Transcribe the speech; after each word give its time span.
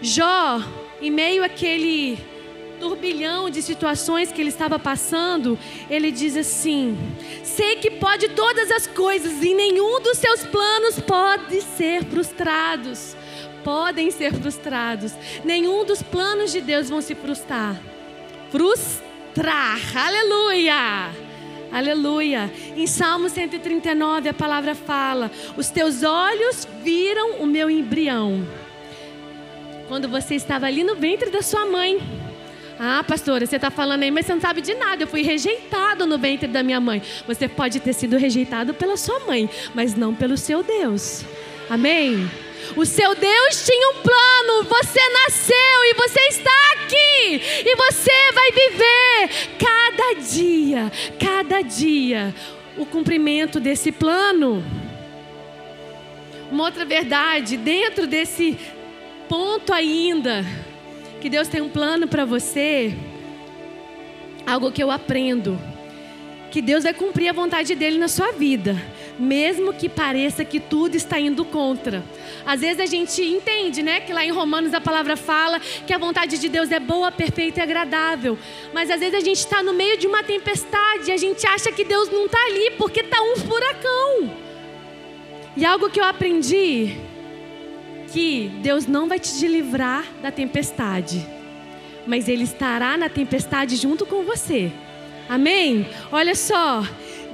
Jó, 0.00 0.62
em 1.00 1.10
meio 1.10 1.42
àquele 1.42 2.18
turbilhão 2.78 3.48
de 3.48 3.62
situações 3.62 4.30
que 4.30 4.40
ele 4.40 4.50
estava 4.50 4.78
passando, 4.78 5.58
ele 5.88 6.10
diz 6.10 6.36
assim: 6.36 6.96
Sei 7.42 7.76
que 7.76 7.90
pode 7.92 8.28
todas 8.30 8.70
as 8.70 8.86
coisas 8.86 9.42
e 9.42 9.54
nenhum 9.54 10.00
dos 10.00 10.18
seus 10.18 10.44
planos 10.44 11.00
pode 11.00 11.62
ser 11.62 12.04
frustrados. 12.04 13.16
Podem 13.64 14.10
ser 14.10 14.32
frustrados. 14.32 15.12
Nenhum 15.44 15.84
dos 15.84 16.00
planos 16.00 16.52
de 16.52 16.60
Deus 16.60 16.88
vão 16.88 17.00
se 17.00 17.14
frustrar. 17.14 17.80
Frustrar. 18.50 19.80
Aleluia. 19.96 21.10
Aleluia. 21.72 22.52
Em 22.76 22.86
Salmo 22.86 23.28
139 23.28 24.28
a 24.28 24.34
palavra 24.34 24.74
fala: 24.74 25.30
Os 25.56 25.68
teus 25.68 26.02
olhos 26.02 26.66
viram 26.82 27.40
o 27.40 27.46
meu 27.46 27.68
embrião. 27.68 28.46
Quando 29.88 30.08
você 30.08 30.34
estava 30.34 30.66
ali 30.66 30.82
no 30.82 30.96
ventre 30.96 31.30
da 31.30 31.42
sua 31.42 31.64
mãe. 31.64 32.00
Ah, 32.78 33.02
pastora, 33.06 33.46
você 33.46 33.56
está 33.56 33.70
falando 33.70 34.02
aí, 34.02 34.10
mas 34.10 34.26
você 34.26 34.34
não 34.34 34.40
sabe 34.40 34.60
de 34.60 34.74
nada. 34.74 35.04
Eu 35.04 35.06
fui 35.06 35.22
rejeitado 35.22 36.06
no 36.06 36.18
ventre 36.18 36.48
da 36.48 36.62
minha 36.62 36.80
mãe. 36.80 37.00
Você 37.26 37.48
pode 37.48 37.80
ter 37.80 37.92
sido 37.92 38.16
rejeitado 38.16 38.74
pela 38.74 38.96
sua 38.96 39.20
mãe, 39.20 39.48
mas 39.74 39.94
não 39.94 40.14
pelo 40.14 40.36
seu 40.36 40.62
Deus. 40.62 41.24
Amém? 41.70 42.28
O 42.76 42.84
seu 42.84 43.14
Deus 43.14 43.64
tinha 43.64 43.90
um 43.90 44.02
plano. 44.02 44.64
Você 44.64 45.00
nasceu 45.24 45.84
e 45.84 45.94
você 45.94 46.20
está 46.28 46.50
aqui. 46.74 47.42
E 47.64 47.76
você 47.76 48.32
vai 48.32 48.50
viver 48.52 49.56
cada 49.58 50.12
dia, 50.20 50.92
cada 51.18 51.62
dia, 51.62 52.34
o 52.76 52.84
cumprimento 52.84 53.60
desse 53.60 53.92
plano. 53.92 54.64
Uma 56.50 56.64
outra 56.64 56.84
verdade, 56.84 57.56
dentro 57.56 58.06
desse 58.06 58.56
ponto 59.28 59.72
ainda, 59.72 60.44
que 61.20 61.28
Deus 61.28 61.48
tem 61.48 61.60
um 61.60 61.68
plano 61.68 62.06
para 62.06 62.24
você, 62.24 62.94
algo 64.46 64.70
que 64.70 64.82
eu 64.82 64.90
aprendo, 64.90 65.58
que 66.50 66.62
Deus 66.62 66.84
vai 66.84 66.94
cumprir 66.94 67.28
a 67.28 67.32
vontade 67.32 67.74
dele 67.74 67.98
na 67.98 68.08
sua 68.08 68.32
vida, 68.32 68.80
mesmo 69.18 69.72
que 69.72 69.88
pareça 69.88 70.44
que 70.44 70.60
tudo 70.60 70.94
está 70.94 71.18
indo 71.18 71.44
contra. 71.44 72.04
Às 72.44 72.60
vezes 72.60 72.80
a 72.80 72.86
gente 72.86 73.20
entende, 73.22 73.82
né, 73.82 74.00
que 74.00 74.12
lá 74.12 74.24
em 74.24 74.30
Romanos 74.30 74.72
a 74.72 74.80
palavra 74.80 75.16
fala 75.16 75.58
que 75.58 75.92
a 75.92 75.98
vontade 75.98 76.38
de 76.38 76.48
Deus 76.48 76.70
é 76.70 76.78
boa, 76.78 77.10
perfeita 77.10 77.60
e 77.60 77.62
agradável. 77.62 78.38
Mas 78.72 78.90
às 78.90 79.00
vezes 79.00 79.14
a 79.14 79.20
gente 79.20 79.38
está 79.38 79.62
no 79.62 79.72
meio 79.72 79.98
de 79.98 80.06
uma 80.06 80.22
tempestade 80.22 81.10
e 81.10 81.12
a 81.12 81.16
gente 81.16 81.46
acha 81.46 81.72
que 81.72 81.84
Deus 81.84 82.10
não 82.10 82.26
está 82.26 82.38
ali 82.46 82.70
porque 82.78 83.00
está 83.00 83.20
um 83.20 83.36
furacão. 83.36 84.30
E 85.56 85.64
algo 85.64 85.90
que 85.90 85.98
eu 85.98 86.04
aprendi 86.04 86.96
que 88.16 88.50
Deus 88.62 88.86
não 88.86 89.06
vai 89.06 89.18
te 89.18 89.46
livrar 89.46 90.02
da 90.22 90.30
tempestade, 90.30 91.26
mas 92.06 92.30
Ele 92.30 92.44
estará 92.44 92.96
na 92.96 93.10
tempestade 93.10 93.76
junto 93.76 94.06
com 94.06 94.22
você. 94.22 94.72
Amém? 95.28 95.86
Olha 96.10 96.34
só, 96.34 96.82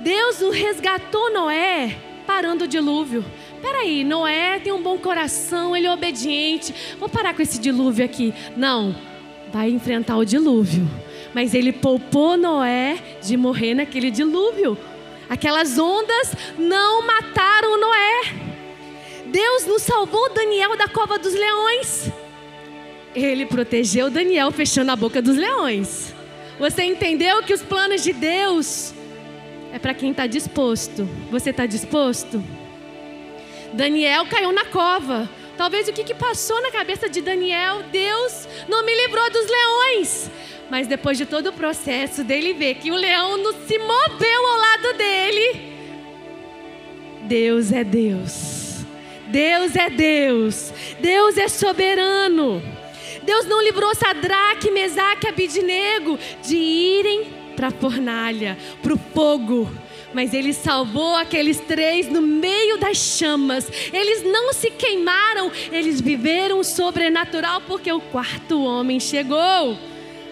Deus 0.03 0.41
resgatou 0.53 1.33
Noé 1.33 1.97
parando 2.27 2.65
o 2.65 2.67
dilúvio. 2.67 3.25
Peraí, 3.61 4.03
Noé 4.03 4.59
tem 4.59 4.73
um 4.73 4.83
bom 4.83 4.99
coração, 4.99 5.77
ele 5.77 5.87
é 5.87 5.93
obediente. 5.93 6.75
Vou 6.99 7.09
parar 7.09 7.33
com 7.33 7.43
esse 7.43 7.61
dilúvio 7.61 8.05
aqui. 8.05 8.35
Não, 8.57 8.93
vai 9.53 9.71
enfrentar 9.71 10.17
o 10.17 10.25
dilúvio. 10.25 10.91
Mas 11.33 11.55
ele 11.55 11.71
poupou 11.71 12.37
Noé 12.37 12.99
de 13.23 13.37
morrer 13.37 13.75
naquele 13.75 14.11
dilúvio. 14.11 14.77
Aquelas 15.31 15.79
ondas 15.79 16.35
não 16.59 17.07
mataram 17.07 17.81
Noé. 17.81 18.42
Deus 19.33 19.65
nos 19.65 19.83
salvou 19.83 20.29
Daniel 20.35 20.77
da 20.77 20.87
cova 20.87 21.19
dos 21.19 21.33
leões. 21.33 22.13
Ele 23.15 23.47
protegeu 23.47 24.11
Daniel 24.11 24.53
fechando 24.53 24.93
a 24.93 24.97
boca 24.97 25.23
dos 25.23 25.39
leões. 25.39 26.15
Você 26.59 26.85
entendeu 26.85 27.43
que 27.43 27.55
os 27.55 27.63
planos 27.63 28.03
de 28.03 28.13
Deus 28.13 28.93
é 29.73 29.79
para 29.79 29.95
quem 29.95 30.11
está 30.11 30.27
disposto. 30.27 31.09
Você 31.31 31.48
está 31.48 31.65
disposto? 31.65 32.45
Daniel 33.73 34.27
caiu 34.27 34.53
na 34.53 34.67
cova. 34.67 35.29
Talvez 35.57 35.89
o 35.89 35.95
que, 35.95 36.05
que 36.05 36.15
passou 36.15 36.61
na 36.61 36.71
cabeça 36.71 37.09
de 37.09 37.23
Daniel, 37.23 37.83
Deus 37.91 38.47
não 38.69 38.85
me 38.85 38.95
livrou 38.95 39.31
dos 39.31 39.47
leões. 39.48 40.31
Mas 40.71 40.87
depois 40.87 41.17
de 41.17 41.25
todo 41.25 41.48
o 41.48 41.53
processo 41.55 42.23
dele 42.23 42.53
ver 42.53 42.75
que 42.75 42.91
o 42.91 42.97
leão 42.97 43.39
não 43.39 43.53
se 43.67 43.79
moveu 43.79 44.47
ao 44.47 44.57
lado 44.59 44.92
dele, 44.98 45.73
Deus 47.23 47.73
é 47.73 47.83
Deus. 47.83 48.52
Deus 49.33 49.75
é 49.75 49.89
Deus. 49.89 50.73
Deus 51.01 51.39
é 51.39 51.48
soberano. 51.48 52.63
Deus 53.23 53.47
não 53.47 53.63
livrou 53.63 53.95
Sadraque, 53.95 54.70
Mesaque 54.70 55.27
e 55.27 55.29
Abidnego 55.31 56.19
de 56.43 56.57
irem 56.57 57.27
para 57.57 57.69
a 57.69 57.71
fornalha, 57.71 58.59
para 58.83 58.92
o 58.92 59.01
fogo. 59.15 59.71
Mas 60.13 60.35
ele 60.35 60.53
salvou 60.53 61.15
aqueles 61.17 61.59
três 61.61 62.09
no 62.09 62.21
meio 62.21 62.77
das 62.77 62.98
chamas. 62.98 63.71
Eles 63.91 64.23
não 64.23 64.53
se 64.53 64.71
queimaram, 64.71 65.51
eles 65.71 65.98
viveram 65.98 66.59
o 66.59 66.65
sobrenatural 66.65 67.63
porque 67.63 67.91
o 67.91 68.01
quarto 68.01 68.63
homem 68.63 69.01
chegou. 69.01 69.79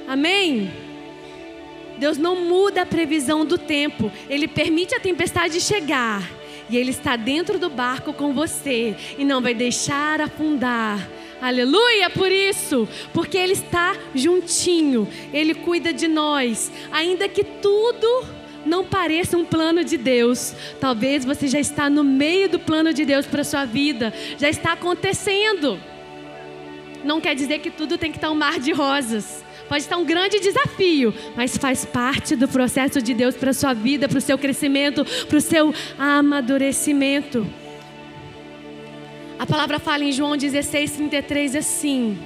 Amém? 0.06 0.71
Deus 1.97 2.19
não 2.19 2.37
muda 2.37 2.83
a 2.83 2.87
previsão 2.87 3.44
do 3.44 3.56
tempo, 3.56 4.10
ele 4.28 4.49
permite 4.49 4.94
a 4.94 5.00
tempestade 5.00 5.60
chegar 5.60 6.40
e 6.70 6.76
Ele 6.76 6.91
está 6.91 7.16
dentro 7.16 7.58
do 7.58 7.69
barco 7.69 8.12
com 8.12 8.32
você 8.32 8.94
e 9.19 9.25
não 9.25 9.42
vai 9.42 9.54
deixar 9.54 10.20
afundar. 10.20 11.06
Aleluia 11.42 12.10
por 12.10 12.31
isso, 12.31 12.88
porque 13.12 13.36
Ele 13.36 13.54
está 13.54 13.97
juntinho, 14.14 15.09
Ele 15.32 15.54
cuida 15.54 15.92
de 15.92 16.06
nós, 16.06 16.70
ainda 16.92 17.28
que 17.28 17.42
tudo 17.42 18.26
não 18.64 18.84
pareça 18.84 19.36
um 19.36 19.44
plano 19.44 19.82
de 19.82 19.97
Deus. 19.97 20.54
Talvez 20.78 21.25
você 21.25 21.48
já 21.48 21.59
está 21.59 21.88
no 21.91 22.04
meio 22.04 22.48
do 22.48 22.59
plano 22.59 22.92
de 22.92 23.04
Deus 23.04 23.26
para 23.26 23.42
sua 23.42 23.64
vida, 23.64 24.12
já 24.38 24.48
está 24.48 24.72
acontecendo. 24.72 25.80
Não 27.03 27.20
quer 27.20 27.34
dizer 27.34 27.60
que 27.60 27.70
tudo 27.70 27.97
tem 27.97 28.10
que 28.12 28.19
estar 28.19 28.30
um 28.30 28.34
mar 28.34 28.60
de 28.60 28.72
rosas. 28.72 29.42
Pode 29.70 29.84
estar 29.84 29.98
um 29.98 30.04
grande 30.04 30.41
desafio, 30.41 31.14
mas 31.36 31.56
faz 31.56 31.84
parte 31.84 32.34
do 32.34 32.48
processo 32.48 33.00
de 33.00 33.14
Deus 33.14 33.36
para 33.36 33.50
a 33.50 33.54
sua 33.54 33.72
vida, 33.72 34.08
para 34.08 34.19
o 34.19 34.20
seu 34.20 34.36
crescimento, 34.36 35.06
para 35.28 35.38
o 35.38 35.41
seu 35.41 35.72
amadurecimento. 35.97 37.47
A 39.38 39.47
palavra 39.47 39.78
fala 39.78 40.03
em 40.03 40.10
João 40.10 40.36
16, 40.36 40.91
33 40.91 41.54
assim: 41.54 42.19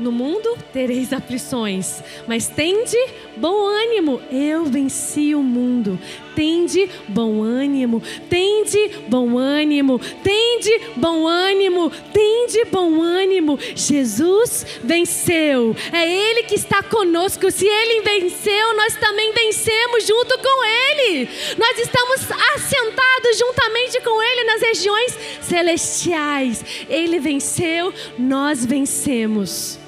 No 0.00 0.10
mundo 0.10 0.58
tereis 0.72 1.12
aflições, 1.12 2.02
mas 2.26 2.48
tende 2.48 2.96
bom 3.36 3.68
ânimo. 3.68 4.20
Eu 4.32 4.64
venci 4.64 5.32
o 5.32 5.44
mundo. 5.44 5.96
Tende 6.40 6.88
bom 7.06 7.42
ânimo, 7.42 8.02
tende 8.30 8.92
bom 9.08 9.36
ânimo, 9.36 9.98
tende 10.24 10.80
bom 10.96 11.26
ânimo, 11.26 11.90
tende 12.14 12.64
bom 12.72 13.02
ânimo. 13.02 13.58
Jesus 13.76 14.64
venceu. 14.82 15.76
É 15.92 16.10
Ele 16.10 16.44
que 16.44 16.54
está 16.54 16.82
conosco. 16.82 17.50
Se 17.50 17.66
Ele 17.66 18.00
venceu, 18.00 18.74
nós 18.74 18.96
também 18.96 19.34
vencemos 19.34 20.06
junto 20.06 20.38
com 20.38 20.64
Ele. 20.64 21.28
Nós 21.58 21.78
estamos 21.78 22.22
assentados 22.54 23.38
juntamente 23.38 24.00
com 24.00 24.22
Ele 24.22 24.44
nas 24.44 24.62
regiões 24.62 25.18
celestiais. 25.42 26.64
Ele 26.88 27.18
venceu, 27.18 27.92
nós 28.18 28.64
vencemos. 28.64 29.78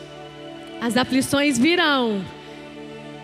As 0.83 0.99
aflições 0.99 1.59
virão. 1.59 2.23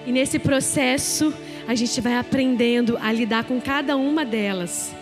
E 0.06 0.12
nesse 0.12 0.38
processo, 0.38 1.34
a 1.68 1.74
gente 1.74 2.00
vai 2.00 2.16
aprendendo 2.16 2.96
a 2.98 3.12
lidar 3.12 3.44
com 3.44 3.60
cada 3.60 3.94
uma 3.94 4.24
delas. 4.24 4.96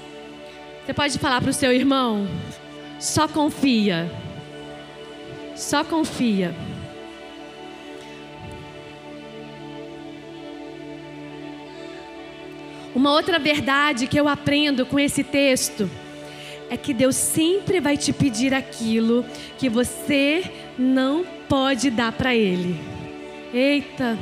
Você 0.85 0.93
pode 0.93 1.17
falar 1.17 1.41
para 1.41 1.51
o 1.51 1.55
seu 1.55 1.73
irmão: 1.73 2.27
só 2.99 3.29
confia. 3.29 4.11
Só 5.55 5.85
confia. 5.85 6.53
Uma 12.93 13.13
outra 13.13 13.39
verdade 13.39 14.09
que 14.09 14.19
eu 14.19 14.27
aprendo 14.27 14.85
com 14.85 14.99
esse 14.99 15.23
texto 15.23 15.89
é 16.69 16.77
que 16.77 16.93
Deus 16.93 17.15
sempre 17.15 17.79
vai 17.79 17.97
te 17.97 18.13
pedir 18.13 18.53
aquilo 18.53 19.25
que 19.57 19.69
você 19.69 20.43
não 20.77 21.25
pode 21.49 21.91
dar 21.91 22.11
para 22.11 22.35
Ele. 22.35 22.77
Eita, 23.55 24.19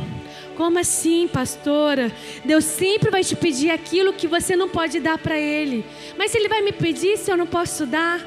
como 0.57 0.79
assim, 0.79 1.29
pastora? 1.29 2.13
Deus 2.45 2.65
sempre 2.65 3.11
vai 3.11 3.23
te 3.23 3.37
pedir 3.37 3.71
aquilo 3.71 4.13
que 4.13 4.27
você 4.27 4.57
não 4.57 4.69
pode 4.69 5.01
dar 5.01 5.19
para 5.19 5.39
Ele. 5.39 5.85
Mas 6.17 6.35
Ele 6.35 6.49
vai 6.49 6.63
me 6.63 6.73
pedir 6.73 7.17
se 7.19 7.31
eu 7.31 7.37
não 7.37 7.47
posso 7.47 7.87
dar? 7.87 8.21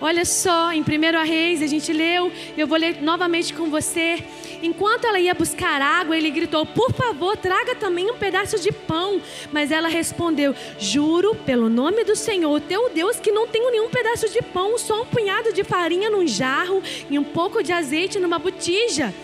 Olha 0.00 0.24
só, 0.24 0.72
em 0.72 0.82
1 0.82 1.24
Reis, 1.24 1.62
a 1.62 1.66
gente 1.66 1.92
leu, 1.92 2.30
eu 2.58 2.66
vou 2.66 2.76
ler 2.76 3.00
novamente 3.00 3.54
com 3.54 3.70
você. 3.70 4.22
Enquanto 4.62 5.06
ela 5.06 5.20
ia 5.20 5.34
buscar 5.34 5.80
água, 5.80 6.16
ele 6.16 6.30
gritou: 6.30 6.66
Por 6.66 6.92
favor, 6.92 7.36
traga 7.36 7.74
também 7.74 8.10
um 8.10 8.16
pedaço 8.16 8.58
de 8.58 8.72
pão. 8.72 9.20
Mas 9.52 9.70
ela 9.70 9.88
respondeu: 9.88 10.54
Juro 10.78 11.34
pelo 11.34 11.68
nome 11.68 12.04
do 12.04 12.16
Senhor, 12.16 12.60
teu 12.60 12.90
Deus, 12.90 13.20
que 13.20 13.30
não 13.30 13.46
tenho 13.46 13.70
nenhum 13.70 13.88
pedaço 13.88 14.28
de 14.28 14.42
pão, 14.42 14.76
só 14.78 15.02
um 15.02 15.06
punhado 15.06 15.52
de 15.52 15.62
farinha 15.62 16.10
num 16.10 16.26
jarro 16.26 16.82
e 17.08 17.18
um 17.18 17.24
pouco 17.24 17.62
de 17.62 17.72
azeite 17.72 18.18
numa 18.18 18.38
botija. 18.38 19.14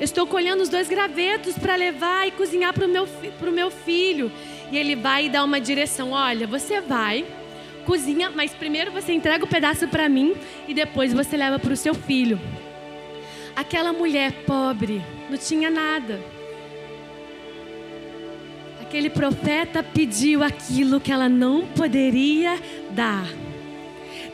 Estou 0.00 0.26
colhendo 0.26 0.62
os 0.62 0.68
dois 0.68 0.88
gravetos 0.88 1.58
para 1.58 1.74
levar 1.74 2.26
e 2.28 2.30
cozinhar 2.30 2.72
para 2.72 2.86
o 2.86 2.88
meu, 2.88 3.08
meu 3.52 3.70
filho. 3.70 4.30
E 4.70 4.78
ele 4.78 4.94
vai 4.94 5.26
e 5.26 5.28
dá 5.28 5.42
uma 5.42 5.60
direção: 5.60 6.12
Olha, 6.12 6.46
você 6.46 6.80
vai 6.80 7.24
cozinha, 7.88 8.28
mas 8.28 8.52
primeiro 8.52 8.92
você 8.92 9.14
entrega 9.14 9.46
o 9.46 9.48
pedaço 9.48 9.88
para 9.88 10.10
mim 10.10 10.36
e 10.68 10.74
depois 10.74 11.14
você 11.14 11.38
leva 11.38 11.58
para 11.58 11.72
o 11.72 11.76
seu 11.76 11.94
filho. 11.94 12.38
Aquela 13.56 13.94
mulher 13.94 14.30
pobre 14.46 15.02
não 15.30 15.38
tinha 15.38 15.70
nada. 15.70 16.20
Aquele 18.82 19.08
profeta 19.08 19.82
pediu 19.82 20.42
aquilo 20.44 21.00
que 21.00 21.10
ela 21.10 21.30
não 21.30 21.66
poderia 21.66 22.60
dar. 22.90 23.26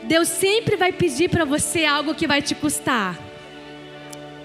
Deus 0.03 0.27
sempre 0.27 0.75
vai 0.75 0.91
pedir 0.91 1.29
para 1.29 1.45
você 1.45 1.85
algo 1.85 2.13
que 2.13 2.27
vai 2.27 2.41
te 2.41 2.53
custar. 2.53 3.17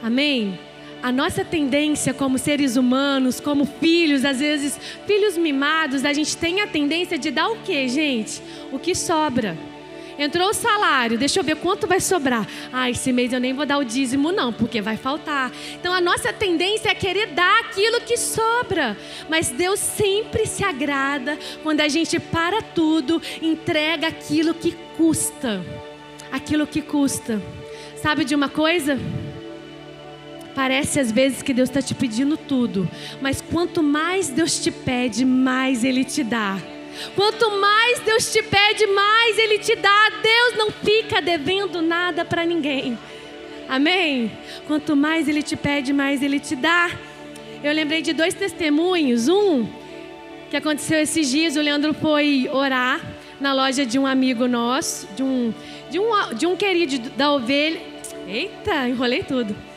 Amém? 0.03 0.59
A 1.02 1.11
nossa 1.11 1.44
tendência 1.44 2.12
como 2.12 2.38
seres 2.38 2.76
humanos, 2.76 3.41
como 3.41 3.64
filhos, 3.64 4.25
às 4.25 4.41
vezes 4.41 4.79
filhos 5.06 5.37
mimados, 5.37 6.05
a 6.05 6.12
gente 6.12 6.37
tem 6.37 6.61
a 6.61 6.67
tendência 6.67 7.19
de 7.19 7.31
dar 7.31 7.49
o 7.49 7.56
que, 7.56 7.88
gente? 7.88 8.43
O 8.70 8.79
que 8.79 8.94
sobra. 8.94 9.56
Entrou 10.19 10.50
o 10.50 10.55
salário, 10.55 11.17
deixa 11.17 11.41
eu 11.41 11.44
ver 11.44 11.56
quanto 11.56 11.87
vai 11.87 11.99
sobrar. 11.99 12.47
Ah, 12.70 12.91
esse 12.91 13.11
mês 13.11 13.32
eu 13.32 13.41
nem 13.41 13.55
vou 13.55 13.64
dar 13.64 13.79
o 13.79 13.85
dízimo, 13.85 14.31
não, 14.31 14.52
porque 14.52 14.82
vai 14.82 14.99
faltar. 14.99 15.50
Então 15.73 15.94
a 15.94 16.00
nossa 16.00 16.31
tendência 16.31 16.91
é 16.91 16.94
querer 16.94 17.29
dar 17.29 17.61
aquilo 17.61 18.02
que 18.02 18.19
sobra. 18.19 18.99
Mas 19.31 19.49
Deus 19.49 19.81
sempre 19.81 20.44
se 20.44 20.62
agrada 20.62 21.38
quando 21.62 21.81
a 21.81 21.88
gente 21.88 22.20
para 22.20 22.61
tudo, 22.61 23.23
entrega 23.41 24.08
aquilo 24.08 24.52
que 24.52 24.76
custa. 24.94 25.64
Aquilo 26.31 26.67
que 26.67 26.82
custa. 26.82 27.41
Sabe 27.97 28.23
de 28.23 28.35
uma 28.35 28.50
coisa? 28.50 28.99
Parece 30.55 30.99
às 30.99 31.12
vezes 31.12 31.43
que 31.43 31.55
Deus 31.55 31.69
está 31.69 31.81
te 31.81 31.94
pedindo 31.94 32.37
tudo, 32.37 32.88
mas 33.20 33.41
quanto 33.41 33.82
mais 33.82 34.29
Deus 34.29 34.58
te 34.62 34.70
pede, 34.70 35.25
mais 35.25 35.85
Ele 35.85 36.05
te 36.05 36.25
dá. 36.25 36.58
Quanto 37.14 37.50
mais 37.61 38.00
Deus 38.00 38.32
te 38.32 38.43
pede, 38.43 38.87
mais 38.87 39.38
Ele 39.38 39.58
te 39.58 39.76
dá. 39.76 40.11
Deus 40.23 40.56
não 40.56 40.70
fica 40.70 41.23
devendo 41.23 41.81
nada 41.81 42.25
para 42.25 42.44
ninguém. 42.44 42.99
Amém? 43.69 44.31
Quanto 44.67 44.97
mais 44.97 45.29
Ele 45.29 45.43
te 45.43 45.56
pede, 45.56 45.93
mais 45.93 46.23
Ele 46.23 46.41
te 46.41 46.56
dá. 46.56 46.91
Eu 47.62 47.73
lembrei 47.73 48.02
de 48.02 48.12
dois 48.12 48.35
testemunhos. 48.35 49.29
Um 49.29 49.67
que 50.50 50.56
aconteceu 50.56 50.99
esses 50.99 51.31
dias, 51.31 51.55
o 51.55 51.61
Leandro 51.61 51.94
foi 51.94 52.50
orar 52.52 53.00
na 53.41 53.55
loja 53.55 53.87
de 53.87 53.99
um 53.99 54.06
amigo 54.06 54.49
nosso, 54.49 55.06
de 55.14 55.23
um, 55.23 55.55
de 55.88 55.99
um, 56.00 56.35
de 56.35 56.47
um 56.47 56.56
querido 56.56 57.08
da 57.11 57.32
ovelha. 57.32 57.81
Eita, 58.26 58.88
enrolei 58.88 59.23
tudo 59.23 59.70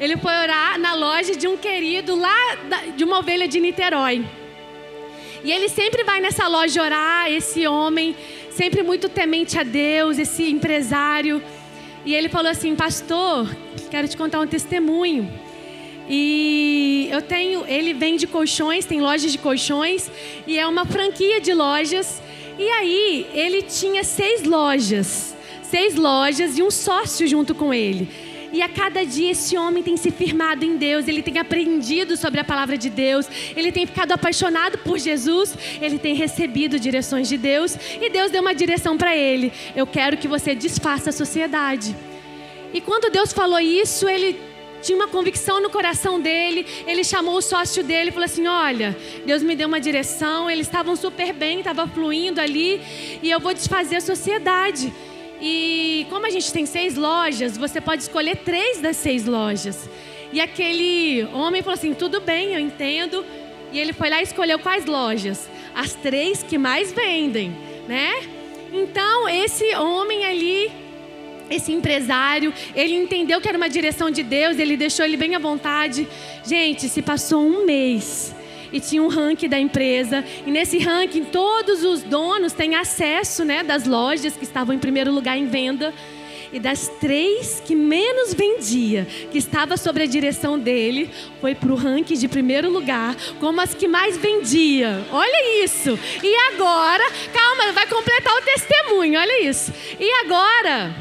ele 0.00 0.16
foi 0.16 0.32
orar 0.32 0.78
na 0.78 0.94
loja 0.94 1.34
de 1.34 1.48
um 1.48 1.56
querido 1.56 2.14
lá 2.14 2.56
de 2.96 3.04
uma 3.04 3.18
ovelha 3.18 3.48
de 3.48 3.58
Niterói. 3.58 4.24
E 5.42 5.50
ele 5.50 5.68
sempre 5.68 6.04
vai 6.04 6.20
nessa 6.20 6.46
loja 6.46 6.82
orar, 6.82 7.30
esse 7.30 7.66
homem, 7.66 8.14
sempre 8.50 8.82
muito 8.82 9.08
temente 9.08 9.58
a 9.58 9.62
Deus, 9.62 10.18
esse 10.18 10.50
empresário. 10.50 11.42
E 12.04 12.14
ele 12.14 12.28
falou 12.28 12.50
assim: 12.50 12.74
Pastor, 12.74 13.48
quero 13.90 14.08
te 14.08 14.16
contar 14.16 14.40
um 14.40 14.46
testemunho. 14.46 15.30
E 16.08 17.08
eu 17.10 17.20
tenho, 17.20 17.64
ele 17.66 17.92
vende 17.92 18.26
colchões, 18.26 18.86
tem 18.86 19.00
lojas 19.00 19.30
de 19.30 19.38
colchões, 19.38 20.10
e 20.46 20.58
é 20.58 20.66
uma 20.66 20.86
franquia 20.86 21.40
de 21.40 21.52
lojas. 21.52 22.22
E 22.58 22.68
aí, 22.70 23.26
ele 23.34 23.62
tinha 23.62 24.02
seis 24.02 24.42
lojas, 24.42 25.36
seis 25.62 25.94
lojas 25.94 26.58
e 26.58 26.62
um 26.62 26.70
sócio 26.70 27.26
junto 27.28 27.54
com 27.54 27.72
ele. 27.72 28.08
E 28.52 28.62
a 28.62 28.68
cada 28.68 29.04
dia 29.04 29.30
esse 29.32 29.56
homem 29.56 29.82
tem 29.82 29.96
se 29.96 30.10
firmado 30.10 30.64
em 30.64 30.76
Deus, 30.76 31.06
ele 31.06 31.22
tem 31.22 31.38
aprendido 31.38 32.16
sobre 32.16 32.40
a 32.40 32.44
palavra 32.44 32.78
de 32.78 32.88
Deus, 32.88 33.28
ele 33.54 33.70
tem 33.70 33.86
ficado 33.86 34.12
apaixonado 34.12 34.78
por 34.78 34.98
Jesus, 34.98 35.56
ele 35.80 35.98
tem 35.98 36.14
recebido 36.14 36.78
direções 36.78 37.28
de 37.28 37.36
Deus 37.36 37.76
e 38.00 38.08
Deus 38.08 38.30
deu 38.30 38.40
uma 38.40 38.54
direção 38.54 38.96
para 38.96 39.16
ele. 39.16 39.52
Eu 39.76 39.86
quero 39.86 40.16
que 40.16 40.26
você 40.26 40.54
desfaça 40.54 41.10
a 41.10 41.12
sociedade. 41.12 41.94
E 42.72 42.80
quando 42.80 43.10
Deus 43.10 43.32
falou 43.32 43.60
isso, 43.60 44.08
ele 44.08 44.38
tinha 44.82 44.96
uma 44.96 45.08
convicção 45.08 45.60
no 45.60 45.70
coração 45.70 46.20
dele. 46.20 46.66
Ele 46.86 47.02
chamou 47.02 47.36
o 47.36 47.42
sócio 47.42 47.82
dele 47.82 48.10
e 48.10 48.12
falou 48.12 48.24
assim: 48.24 48.46
Olha, 48.46 48.96
Deus 49.24 49.42
me 49.42 49.56
deu 49.56 49.68
uma 49.68 49.80
direção. 49.80 50.50
Eles 50.50 50.66
estavam 50.66 50.94
super 50.96 51.32
bem, 51.32 51.58
estava 51.58 51.86
fluindo 51.86 52.40
ali, 52.40 52.80
e 53.22 53.30
eu 53.30 53.40
vou 53.40 53.54
desfazer 53.54 53.96
a 53.96 54.00
sociedade. 54.00 54.92
E 55.40 56.06
como 56.10 56.26
a 56.26 56.30
gente 56.30 56.52
tem 56.52 56.66
seis 56.66 56.96
lojas, 56.96 57.56
você 57.56 57.80
pode 57.80 58.02
escolher 58.02 58.36
três 58.38 58.80
das 58.80 58.96
seis 58.96 59.24
lojas. 59.24 59.88
E 60.32 60.40
aquele 60.40 61.24
homem 61.32 61.62
falou 61.62 61.74
assim: 61.74 61.94
tudo 61.94 62.20
bem, 62.20 62.54
eu 62.54 62.60
entendo. 62.60 63.24
E 63.72 63.78
ele 63.78 63.92
foi 63.92 64.08
lá 64.10 64.20
e 64.20 64.24
escolheu 64.24 64.58
quais 64.58 64.86
lojas? 64.86 65.48
As 65.74 65.94
três 65.94 66.42
que 66.42 66.56
mais 66.56 66.92
vendem, 66.92 67.54
né? 67.86 68.12
Então, 68.72 69.28
esse 69.28 69.74
homem 69.76 70.24
ali, 70.24 70.70
esse 71.50 71.72
empresário, 71.72 72.52
ele 72.74 72.94
entendeu 72.94 73.40
que 73.40 73.48
era 73.48 73.56
uma 73.56 73.68
direção 73.68 74.10
de 74.10 74.22
Deus, 74.22 74.58
ele 74.58 74.76
deixou 74.76 75.04
ele 75.04 75.16
bem 75.16 75.34
à 75.34 75.38
vontade. 75.38 76.08
Gente, 76.44 76.88
se 76.88 77.00
passou 77.02 77.40
um 77.42 77.64
mês 77.64 78.34
e 78.72 78.80
tinha 78.80 79.02
um 79.02 79.08
ranking 79.08 79.48
da 79.48 79.58
empresa. 79.58 80.24
E 80.46 80.50
nesse 80.50 80.78
ranking, 80.78 81.24
todos 81.24 81.84
os 81.84 82.02
donos 82.02 82.52
têm 82.52 82.74
acesso 82.74 83.44
né, 83.44 83.62
das 83.62 83.86
lojas 83.86 84.36
que 84.36 84.44
estavam 84.44 84.74
em 84.74 84.78
primeiro 84.78 85.12
lugar 85.12 85.36
em 85.36 85.46
venda. 85.46 85.92
E 86.50 86.58
das 86.58 86.88
três 86.98 87.60
que 87.64 87.74
menos 87.74 88.32
vendia, 88.32 89.06
que 89.30 89.36
estava 89.36 89.76
sobre 89.76 90.04
a 90.04 90.06
direção 90.06 90.58
dele, 90.58 91.10
foi 91.42 91.54
para 91.54 91.70
o 91.70 91.74
ranking 91.74 92.14
de 92.14 92.26
primeiro 92.26 92.70
lugar, 92.70 93.14
como 93.38 93.60
as 93.60 93.74
que 93.74 93.86
mais 93.86 94.16
vendia. 94.16 95.04
Olha 95.12 95.62
isso! 95.62 95.98
E 96.22 96.34
agora, 96.50 97.04
calma, 97.34 97.72
vai 97.72 97.86
completar 97.86 98.32
o 98.34 98.40
testemunho, 98.40 99.20
olha 99.20 99.46
isso. 99.46 99.70
E 100.00 100.10
agora, 100.24 100.94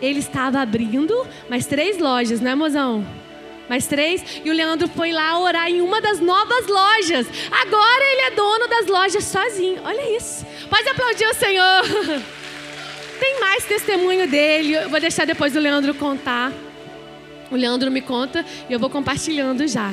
ele 0.00 0.20
estava 0.20 0.60
abrindo 0.60 1.26
mais 1.50 1.66
três 1.66 1.98
lojas, 1.98 2.40
não 2.40 2.50
é, 2.50 2.54
mozão? 2.54 3.23
Mais 3.68 3.86
três, 3.86 4.22
e 4.44 4.50
o 4.50 4.52
Leandro 4.52 4.88
foi 4.88 5.12
lá 5.12 5.38
orar 5.38 5.68
em 5.68 5.80
uma 5.80 6.00
das 6.00 6.20
novas 6.20 6.66
lojas. 6.66 7.26
Agora 7.50 8.04
ele 8.12 8.20
é 8.22 8.30
dono 8.32 8.68
das 8.68 8.86
lojas 8.86 9.24
sozinho. 9.24 9.80
Olha 9.84 10.16
isso. 10.16 10.46
Pode 10.68 10.88
aplaudir 10.88 11.26
o 11.26 11.34
Senhor. 11.34 11.82
Tem 13.18 13.40
mais 13.40 13.64
testemunho 13.64 14.28
dele. 14.28 14.74
Eu 14.74 14.88
vou 14.88 15.00
deixar 15.00 15.24
depois 15.24 15.56
o 15.56 15.60
Leandro 15.60 15.94
contar. 15.94 16.52
O 17.50 17.56
Leandro 17.56 17.90
me 17.90 18.00
conta 18.00 18.44
e 18.68 18.72
eu 18.72 18.78
vou 18.78 18.90
compartilhando 18.90 19.66
já. 19.66 19.92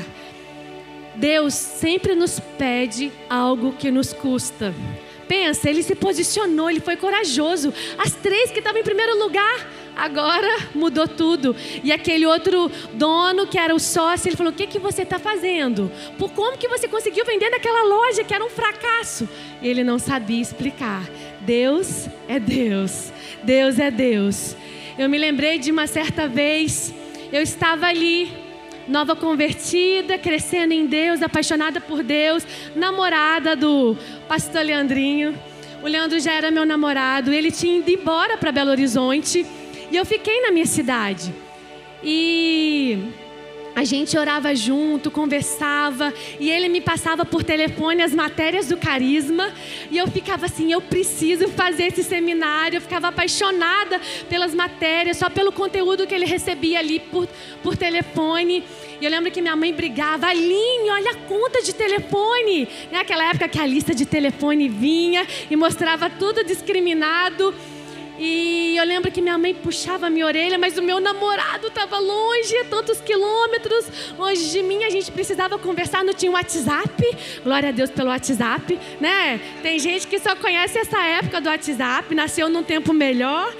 Deus 1.15 1.53
sempre 1.53 2.15
nos 2.15 2.39
pede 2.57 3.11
algo 3.29 3.73
que 3.73 3.91
nos 3.91 4.13
custa. 4.13 4.73
Pensa, 5.27 5.69
ele 5.69 5.83
se 5.83 5.95
posicionou, 5.95 6.69
ele 6.69 6.79
foi 6.79 6.95
corajoso. 6.95 7.73
As 7.97 8.11
três 8.13 8.51
que 8.51 8.59
estavam 8.59 8.81
em 8.81 8.83
primeiro 8.83 9.17
lugar, 9.17 9.65
agora 9.95 10.69
mudou 10.73 11.07
tudo. 11.07 11.55
E 11.83 11.91
aquele 11.91 12.25
outro 12.25 12.71
dono, 12.93 13.47
que 13.47 13.57
era 13.57 13.73
o 13.73 13.79
sócio, 13.79 14.29
ele 14.29 14.35
falou: 14.35 14.51
O 14.51 14.55
que, 14.55 14.67
que 14.67 14.79
você 14.79 15.03
está 15.03 15.19
fazendo? 15.19 15.91
Por 16.17 16.31
como 16.31 16.57
que 16.57 16.67
você 16.67 16.87
conseguiu 16.87 17.25
vender 17.25 17.49
naquela 17.49 17.83
loja 17.83 18.23
que 18.23 18.33
era 18.33 18.43
um 18.43 18.49
fracasso? 18.49 19.27
E 19.61 19.67
ele 19.67 19.83
não 19.83 19.99
sabia 19.99 20.41
explicar. 20.41 21.03
Deus 21.41 22.07
é 22.27 22.39
Deus. 22.39 23.11
Deus 23.43 23.79
é 23.79 23.89
Deus. 23.91 24.55
Eu 24.97 25.09
me 25.09 25.17
lembrei 25.17 25.57
de 25.57 25.71
uma 25.71 25.87
certa 25.87 26.27
vez, 26.27 26.93
eu 27.31 27.41
estava 27.41 27.87
ali 27.87 28.31
nova 28.87 29.15
convertida, 29.15 30.17
crescendo 30.17 30.73
em 30.73 30.85
Deus, 30.85 31.21
apaixonada 31.21 31.79
por 31.79 32.03
Deus, 32.03 32.45
namorada 32.75 33.55
do 33.55 33.95
pastor 34.27 34.63
Leandrinho. 34.63 35.33
O 35.81 35.87
Leandro 35.87 36.19
já 36.19 36.33
era 36.33 36.51
meu 36.51 36.65
namorado, 36.65 37.33
ele 37.33 37.51
tinha 37.51 37.79
ido 37.79 37.89
embora 37.89 38.37
para 38.37 38.51
Belo 38.51 38.69
Horizonte 38.69 39.45
e 39.91 39.97
eu 39.97 40.05
fiquei 40.05 40.41
na 40.41 40.51
minha 40.51 40.65
cidade. 40.65 41.33
E 42.03 43.11
a 43.75 43.83
gente 43.83 44.17
orava 44.17 44.53
junto, 44.55 45.09
conversava, 45.09 46.13
e 46.39 46.49
ele 46.49 46.67
me 46.67 46.81
passava 46.81 47.23
por 47.25 47.43
telefone 47.43 48.01
as 48.01 48.13
matérias 48.13 48.67
do 48.67 48.77
carisma, 48.77 49.51
e 49.89 49.97
eu 49.97 50.07
ficava 50.07 50.45
assim: 50.45 50.71
eu 50.71 50.81
preciso 50.81 51.47
fazer 51.49 51.87
esse 51.87 52.03
seminário. 52.03 52.77
Eu 52.77 52.81
ficava 52.81 53.09
apaixonada 53.09 53.99
pelas 54.29 54.53
matérias, 54.53 55.17
só 55.17 55.29
pelo 55.29 55.51
conteúdo 55.51 56.07
que 56.07 56.15
ele 56.15 56.25
recebia 56.25 56.79
ali 56.79 56.99
por, 56.99 57.27
por 57.61 57.77
telefone. 57.77 58.63
E 58.99 59.05
eu 59.05 59.11
lembro 59.11 59.31
que 59.31 59.41
minha 59.41 59.55
mãe 59.55 59.73
brigava, 59.73 60.27
Aline, 60.27 60.89
olha 60.89 61.11
a 61.11 61.15
conta 61.27 61.61
de 61.61 61.73
telefone. 61.73 62.67
Naquela 62.91 63.29
época 63.29 63.47
que 63.47 63.59
a 63.59 63.65
lista 63.65 63.95
de 63.95 64.05
telefone 64.05 64.69
vinha 64.69 65.25
e 65.49 65.55
mostrava 65.55 66.09
tudo 66.09 66.43
discriminado. 66.43 67.53
E 68.17 68.75
eu 68.77 68.83
lembro 68.85 69.11
que 69.11 69.21
minha 69.21 69.37
mãe 69.37 69.53
puxava 69.53 70.09
minha 70.09 70.25
orelha, 70.25 70.57
mas 70.57 70.77
o 70.77 70.81
meu 70.81 70.99
namorado 70.99 71.67
estava 71.67 71.97
longe, 71.97 72.63
tantos 72.69 73.01
quilômetros 73.01 73.85
longe 74.17 74.49
de 74.51 74.61
mim. 74.61 74.83
A 74.83 74.89
gente 74.89 75.11
precisava 75.11 75.57
conversar, 75.57 76.03
não 76.03 76.13
tinha 76.13 76.31
WhatsApp. 76.31 77.17
Glória 77.43 77.69
a 77.69 77.71
Deus 77.71 77.89
pelo 77.89 78.09
WhatsApp, 78.09 78.77
né? 78.99 79.39
Tem 79.61 79.79
gente 79.79 80.07
que 80.07 80.19
só 80.19 80.35
conhece 80.35 80.77
essa 80.77 81.01
época 81.03 81.41
do 81.41 81.49
WhatsApp, 81.49 82.13
nasceu 82.13 82.49
num 82.49 82.63
tempo 82.63 82.93
melhor. 82.93 83.53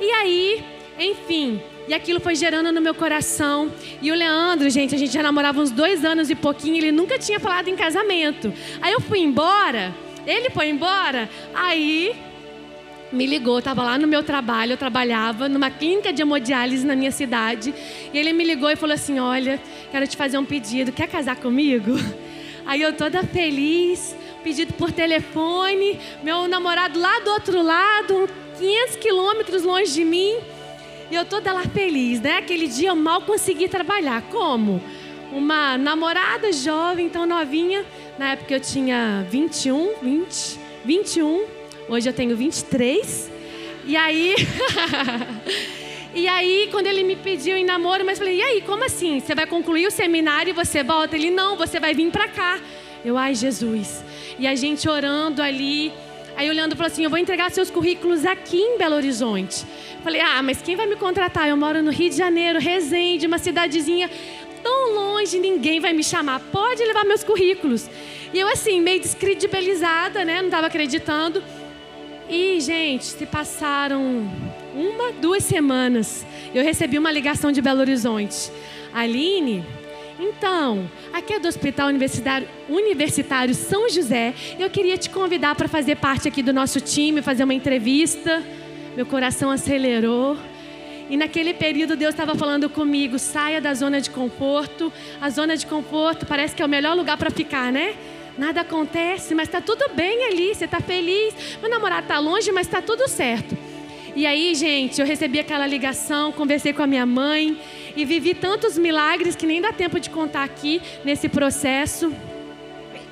E 0.00 0.10
aí, 0.12 0.64
enfim, 0.98 1.60
e 1.88 1.94
aquilo 1.94 2.20
foi 2.20 2.34
gerando 2.34 2.70
no 2.70 2.80
meu 2.80 2.94
coração. 2.94 3.72
E 4.02 4.12
o 4.12 4.14
Leandro, 4.14 4.68
gente, 4.68 4.94
a 4.94 4.98
gente 4.98 5.12
já 5.12 5.22
namorava 5.22 5.60
uns 5.60 5.70
dois 5.70 6.04
anos 6.04 6.28
e 6.28 6.34
pouquinho, 6.34 6.76
ele 6.76 6.92
nunca 6.92 7.18
tinha 7.18 7.40
falado 7.40 7.68
em 7.68 7.74
casamento. 7.74 8.52
Aí 8.80 8.92
eu 8.92 9.00
fui 9.00 9.20
embora, 9.20 9.94
ele 10.26 10.50
foi 10.50 10.68
embora, 10.68 11.28
aí 11.54 12.14
me 13.12 13.26
ligou, 13.26 13.58
estava 13.58 13.82
lá 13.82 13.98
no 13.98 14.06
meu 14.06 14.22
trabalho, 14.22 14.72
eu 14.72 14.76
trabalhava 14.76 15.48
numa 15.48 15.70
clínica 15.70 16.12
de 16.12 16.22
hemodiálise 16.22 16.86
na 16.86 16.94
minha 16.94 17.10
cidade, 17.10 17.74
e 18.12 18.18
ele 18.18 18.32
me 18.32 18.44
ligou 18.44 18.70
e 18.70 18.76
falou 18.76 18.94
assim: 18.94 19.18
Olha, 19.18 19.60
quero 19.90 20.06
te 20.06 20.16
fazer 20.16 20.38
um 20.38 20.44
pedido, 20.44 20.92
quer 20.92 21.08
casar 21.08 21.36
comigo? 21.36 21.92
Aí 22.66 22.82
eu 22.82 22.92
toda 22.92 23.22
feliz, 23.22 24.14
pedido 24.42 24.74
por 24.74 24.92
telefone, 24.92 25.98
meu 26.22 26.46
namorado 26.46 26.98
lá 26.98 27.18
do 27.20 27.30
outro 27.30 27.62
lado, 27.62 28.28
500 28.58 28.96
quilômetros 28.96 29.62
longe 29.62 29.92
de 29.92 30.04
mim, 30.04 30.36
e 31.10 31.14
eu 31.14 31.24
toda 31.24 31.50
lá 31.52 31.62
feliz, 31.62 32.20
né? 32.20 32.36
Aquele 32.36 32.68
dia 32.68 32.90
eu 32.90 32.96
mal 32.96 33.22
consegui 33.22 33.68
trabalhar. 33.68 34.20
Como? 34.30 34.82
Uma 35.32 35.78
namorada 35.78 36.52
jovem, 36.52 37.08
tão 37.08 37.24
novinha, 37.24 37.84
na 38.18 38.32
época 38.32 38.54
eu 38.54 38.60
tinha 38.60 39.26
21, 39.30 39.94
20, 40.02 40.60
21 40.84 41.57
Hoje 41.88 42.06
eu 42.06 42.12
tenho 42.12 42.36
23. 42.36 43.30
E 43.86 43.96
aí. 43.96 44.34
e 46.14 46.28
aí, 46.28 46.68
quando 46.70 46.86
ele 46.86 47.02
me 47.02 47.16
pediu 47.16 47.56
em 47.56 47.64
namoro, 47.64 48.04
mas 48.04 48.18
falei: 48.18 48.36
e 48.36 48.42
aí, 48.42 48.60
como 48.60 48.84
assim? 48.84 49.20
Você 49.20 49.34
vai 49.34 49.46
concluir 49.46 49.86
o 49.86 49.90
seminário 49.90 50.50
e 50.50 50.52
você 50.52 50.82
volta? 50.82 51.16
Ele: 51.16 51.30
não, 51.30 51.56
você 51.56 51.80
vai 51.80 51.94
vir 51.94 52.10
para 52.10 52.28
cá. 52.28 52.60
Eu, 53.02 53.16
ai, 53.16 53.34
Jesus. 53.34 54.04
E 54.38 54.46
a 54.46 54.54
gente 54.54 54.86
orando 54.88 55.42
ali. 55.42 55.90
Aí 56.36 56.48
olhando 56.50 56.76
falou 56.76 56.92
assim: 56.92 57.04
Eu 57.04 57.10
vou 57.10 57.18
entregar 57.18 57.50
seus 57.50 57.70
currículos 57.70 58.26
aqui 58.26 58.58
em 58.58 58.76
Belo 58.76 58.94
Horizonte. 58.94 59.64
Falei: 60.04 60.20
Ah, 60.20 60.42
mas 60.42 60.60
quem 60.60 60.76
vai 60.76 60.86
me 60.86 60.96
contratar? 60.96 61.48
Eu 61.48 61.56
moro 61.56 61.82
no 61.82 61.90
Rio 61.90 62.10
de 62.10 62.16
Janeiro, 62.16 62.58
Resende, 62.58 63.26
uma 63.26 63.38
cidadezinha 63.38 64.10
tão 64.62 64.94
longe, 64.94 65.38
ninguém 65.38 65.80
vai 65.80 65.94
me 65.94 66.04
chamar. 66.04 66.40
Pode 66.52 66.84
levar 66.84 67.04
meus 67.04 67.24
currículos. 67.24 67.88
E 68.32 68.38
eu, 68.38 68.48
assim, 68.48 68.80
meio 68.80 69.00
descredibilizada, 69.00 70.24
né? 70.24 70.38
Não 70.42 70.48
estava 70.48 70.66
acreditando. 70.66 71.42
E, 72.28 72.60
gente, 72.60 73.06
se 73.06 73.24
passaram 73.24 74.30
uma, 74.74 75.12
duas 75.12 75.42
semanas, 75.44 76.26
eu 76.54 76.62
recebi 76.62 76.98
uma 76.98 77.10
ligação 77.10 77.50
de 77.50 77.62
Belo 77.62 77.80
Horizonte. 77.80 78.52
Aline, 78.92 79.64
então, 80.20 80.90
aqui 81.12 81.32
é 81.32 81.38
do 81.38 81.48
Hospital 81.48 81.88
Universitário, 81.88 82.46
Universitário 82.68 83.54
São 83.54 83.88
José. 83.88 84.34
Eu 84.58 84.68
queria 84.68 84.98
te 84.98 85.08
convidar 85.08 85.54
para 85.54 85.68
fazer 85.68 85.96
parte 85.96 86.28
aqui 86.28 86.42
do 86.42 86.52
nosso 86.52 86.80
time, 86.80 87.22
fazer 87.22 87.44
uma 87.44 87.54
entrevista. 87.54 88.42
Meu 88.94 89.06
coração 89.06 89.50
acelerou. 89.50 90.36
E 91.08 91.16
naquele 91.16 91.54
período 91.54 91.96
Deus 91.96 92.12
estava 92.12 92.34
falando 92.34 92.68
comigo: 92.68 93.18
saia 93.18 93.60
da 93.60 93.72
zona 93.72 94.00
de 94.00 94.10
conforto. 94.10 94.92
A 95.20 95.30
zona 95.30 95.56
de 95.56 95.66
conforto 95.66 96.26
parece 96.26 96.54
que 96.54 96.62
é 96.62 96.66
o 96.66 96.68
melhor 96.68 96.96
lugar 96.96 97.16
para 97.16 97.30
ficar, 97.30 97.72
né? 97.72 97.94
Nada 98.38 98.60
acontece, 98.60 99.34
mas 99.34 99.48
está 99.48 99.60
tudo 99.60 99.94
bem 99.94 100.26
ali, 100.26 100.54
você 100.54 100.64
está 100.64 100.80
feliz. 100.80 101.34
Meu 101.60 101.68
namorado 101.68 102.02
está 102.02 102.18
longe, 102.18 102.50
mas 102.52 102.66
está 102.66 102.80
tudo 102.80 103.08
certo. 103.08 103.56
E 104.14 104.26
aí, 104.26 104.54
gente, 104.54 105.00
eu 105.00 105.06
recebi 105.06 105.38
aquela 105.38 105.66
ligação, 105.66 106.32
conversei 106.32 106.72
com 106.72 106.82
a 106.82 106.86
minha 106.86 107.04
mãe 107.04 107.60
e 107.96 108.04
vivi 108.04 108.34
tantos 108.34 108.78
milagres 108.78 109.36
que 109.36 109.46
nem 109.46 109.60
dá 109.60 109.72
tempo 109.72 110.00
de 110.00 110.08
contar 110.08 110.44
aqui 110.44 110.80
nesse 111.04 111.28
processo 111.28 112.12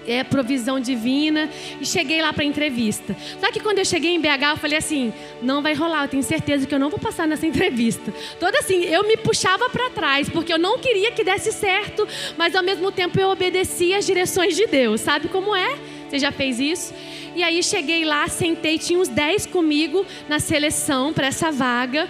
é 0.06 0.24
provisão 0.24 0.80
divina 0.80 1.48
e 1.80 1.86
cheguei 1.86 2.22
lá 2.22 2.32
para 2.32 2.44
entrevista. 2.44 3.16
Só 3.40 3.50
que 3.50 3.60
quando 3.60 3.78
eu 3.78 3.84
cheguei 3.84 4.14
em 4.14 4.20
BH, 4.20 4.50
eu 4.50 4.56
falei 4.56 4.78
assim: 4.78 5.12
não 5.42 5.62
vai 5.62 5.74
rolar, 5.74 6.04
eu 6.04 6.08
tenho 6.08 6.22
certeza 6.22 6.66
que 6.66 6.74
eu 6.74 6.78
não 6.78 6.90
vou 6.90 6.98
passar 6.98 7.26
nessa 7.26 7.46
entrevista. 7.46 8.12
Toda 8.38 8.58
assim, 8.58 8.84
eu 8.84 9.06
me 9.06 9.16
puxava 9.16 9.68
para 9.70 9.90
trás 9.90 10.28
porque 10.28 10.52
eu 10.52 10.58
não 10.58 10.78
queria 10.78 11.12
que 11.12 11.24
desse 11.24 11.52
certo, 11.52 12.06
mas 12.36 12.54
ao 12.54 12.62
mesmo 12.62 12.90
tempo 12.92 13.18
eu 13.18 13.28
obedecia 13.28 13.98
às 13.98 14.06
direções 14.06 14.56
de 14.56 14.66
Deus. 14.66 15.00
Sabe 15.00 15.28
como 15.28 15.54
é? 15.54 15.78
Você 16.08 16.18
já 16.18 16.30
fez 16.30 16.60
isso? 16.60 16.94
E 17.34 17.42
aí 17.42 17.62
cheguei 17.62 18.04
lá, 18.04 18.26
sentei, 18.28 18.78
tinha 18.78 18.98
uns 18.98 19.08
10 19.08 19.46
comigo 19.46 20.06
na 20.28 20.38
seleção 20.38 21.12
para 21.12 21.26
essa 21.26 21.50
vaga. 21.50 22.08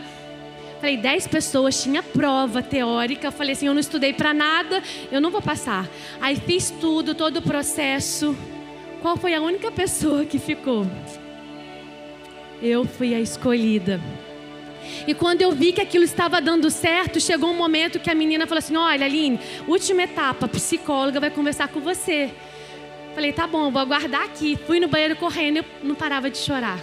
Falei, 0.81 0.97
10 0.97 1.29
pessoas, 1.29 1.83
tinha 1.83 2.03
prova 2.03 2.63
teórica. 2.63 3.31
Falei 3.31 3.53
assim: 3.53 3.67
eu 3.67 3.75
não 3.75 3.81
estudei 3.81 4.13
para 4.13 4.35
nada, 4.35 4.83
eu 5.11 5.21
não 5.21 5.31
vou 5.31 5.43
passar. 5.43 5.89
Aí 6.21 6.37
fiz 6.37 6.71
tudo, 6.71 7.15
todo 7.15 7.39
o 7.39 7.43
processo. 7.43 8.37
Qual 9.01 9.17
foi 9.17 9.35
a 9.35 9.41
única 9.41 9.71
pessoa 9.71 10.25
que 10.25 10.39
ficou? 10.39 10.87
Eu 12.63 12.85
fui 12.85 13.15
a 13.15 13.21
escolhida. 13.21 14.01
E 15.07 15.15
quando 15.15 15.43
eu 15.43 15.53
vi 15.53 15.73
que 15.73 15.81
aquilo 15.81 16.05
estava 16.05 16.41
dando 16.41 16.71
certo, 16.71 17.21
chegou 17.21 17.51
um 17.51 17.57
momento 17.57 17.99
que 17.99 18.11
a 18.11 18.15
menina 18.15 18.47
falou 18.47 18.59
assim: 18.59 18.77
Olha, 18.77 19.07
Aline, 19.07 19.41
última 19.67 20.03
etapa, 20.03 20.47
a 20.47 20.49
psicóloga 20.49 21.21
vai 21.21 21.31
conversar 21.31 21.69
com 21.69 21.81
você. 21.81 22.31
Falei: 23.15 23.33
Tá 23.33 23.47
bom, 23.47 23.71
vou 23.71 23.81
aguardar 23.81 24.23
aqui. 24.23 24.59
Fui 24.67 24.79
no 24.79 24.89
banheiro 24.89 25.17
correndo, 25.17 25.59
eu 25.59 25.65
não 25.83 25.95
parava 25.95 26.31
de 26.31 26.39
chorar. 26.39 26.79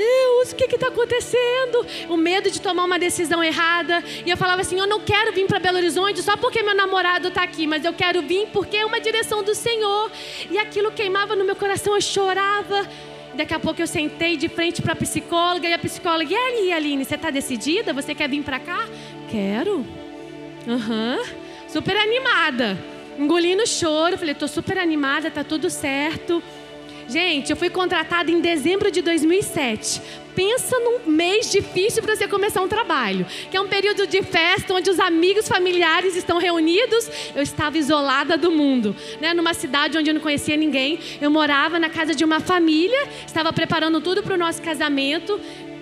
Deus, 0.00 0.52
o 0.52 0.56
que 0.56 0.74
está 0.74 0.88
acontecendo? 0.88 1.86
O 2.08 2.16
medo 2.16 2.50
de 2.50 2.58
tomar 2.58 2.84
uma 2.84 2.98
decisão 2.98 3.44
errada. 3.44 4.02
E 4.24 4.30
eu 4.30 4.36
falava 4.36 4.62
assim: 4.62 4.78
eu 4.78 4.86
não 4.86 5.00
quero 5.00 5.32
vir 5.32 5.46
para 5.46 5.58
Belo 5.58 5.76
Horizonte 5.76 6.22
só 6.22 6.36
porque 6.38 6.62
meu 6.62 6.74
namorado 6.74 7.28
está 7.28 7.42
aqui, 7.42 7.66
mas 7.66 7.84
eu 7.84 7.92
quero 7.92 8.22
vir 8.22 8.48
porque 8.50 8.78
é 8.78 8.86
uma 8.86 8.98
direção 8.98 9.42
do 9.42 9.54
Senhor. 9.54 10.10
E 10.50 10.56
aquilo 10.58 10.90
queimava 10.90 11.36
no 11.36 11.44
meu 11.44 11.54
coração, 11.54 11.94
eu 11.94 12.00
chorava. 12.00 12.88
Daqui 13.34 13.54
a 13.54 13.60
pouco 13.60 13.80
eu 13.80 13.86
sentei 13.86 14.36
de 14.36 14.48
frente 14.48 14.80
para 14.80 14.94
a 14.94 14.96
psicóloga 14.96 15.68
e 15.68 15.72
a 15.72 15.78
psicóloga, 15.78 16.32
e 16.32 16.34
aí, 16.34 16.72
Aline, 16.72 17.04
você 17.04 17.14
está 17.14 17.30
decidida? 17.30 17.92
Você 17.92 18.14
quer 18.14 18.28
vir 18.28 18.42
para 18.42 18.58
cá? 18.58 18.88
Quero. 19.30 19.86
Aham. 20.66 21.18
Uhum. 21.18 21.50
Super 21.68 21.96
animada. 21.96 22.76
Engolindo 23.18 23.66
choro, 23.66 24.16
falei, 24.16 24.32
estou 24.32 24.48
super 24.48 24.78
animada, 24.78 25.28
está 25.28 25.44
tudo 25.44 25.68
certo. 25.68 26.42
Gente, 27.10 27.50
eu 27.50 27.56
fui 27.56 27.68
contratada 27.68 28.30
em 28.30 28.40
dezembro 28.40 28.88
de 28.88 29.02
2007. 29.02 30.00
Pensa 30.32 30.78
num 30.78 31.10
mês 31.10 31.50
difícil 31.50 32.04
para 32.04 32.14
você 32.14 32.28
começar 32.28 32.62
um 32.62 32.68
trabalho, 32.68 33.26
que 33.50 33.56
é 33.56 33.60
um 33.60 33.66
período 33.66 34.06
de 34.06 34.22
festa 34.22 34.72
onde 34.72 34.88
os 34.88 35.00
amigos 35.00 35.48
familiares 35.48 36.14
estão 36.14 36.38
reunidos. 36.38 37.10
Eu 37.34 37.42
estava 37.42 37.76
isolada 37.76 38.36
do 38.36 38.52
mundo, 38.52 38.94
né? 39.20 39.34
Numa 39.34 39.54
cidade 39.54 39.98
onde 39.98 40.08
eu 40.08 40.14
não 40.14 40.20
conhecia 40.20 40.56
ninguém. 40.56 41.00
Eu 41.20 41.32
morava 41.32 41.80
na 41.80 41.88
casa 41.88 42.14
de 42.14 42.24
uma 42.24 42.38
família, 42.38 43.08
estava 43.26 43.52
preparando 43.52 44.00
tudo 44.00 44.22
para 44.22 44.36
o 44.36 44.38
nosso 44.38 44.62
casamento 44.62 45.40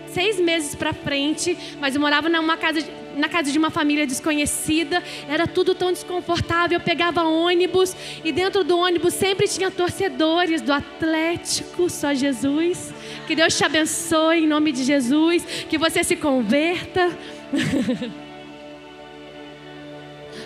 seis 0.08 0.40
meses 0.40 0.74
para 0.74 0.92
frente, 0.92 1.56
mas 1.78 1.94
eu 1.94 2.00
morava 2.00 2.28
numa 2.28 2.56
casa, 2.56 2.80
na 3.18 3.28
casa 3.28 3.50
de 3.52 3.58
uma 3.58 3.70
família 3.70 4.06
desconhecida, 4.06 5.02
era 5.28 5.46
tudo 5.46 5.74
tão 5.74 5.92
desconfortável. 5.92 6.78
Eu 6.78 6.84
pegava 6.84 7.22
ônibus 7.22 7.94
e 8.24 8.32
dentro 8.32 8.64
do 8.64 8.78
ônibus 8.78 9.14
sempre 9.14 9.46
tinha 9.48 9.70
torcedores 9.70 10.62
do 10.62 10.72
Atlético, 10.72 11.90
só 11.90 12.14
Jesus. 12.14 12.94
Que 13.26 13.34
Deus 13.34 13.56
te 13.56 13.64
abençoe 13.64 14.44
em 14.44 14.46
nome 14.46 14.72
de 14.72 14.84
Jesus, 14.84 15.44
que 15.68 15.76
você 15.76 16.02
se 16.04 16.16
converta. 16.16 17.10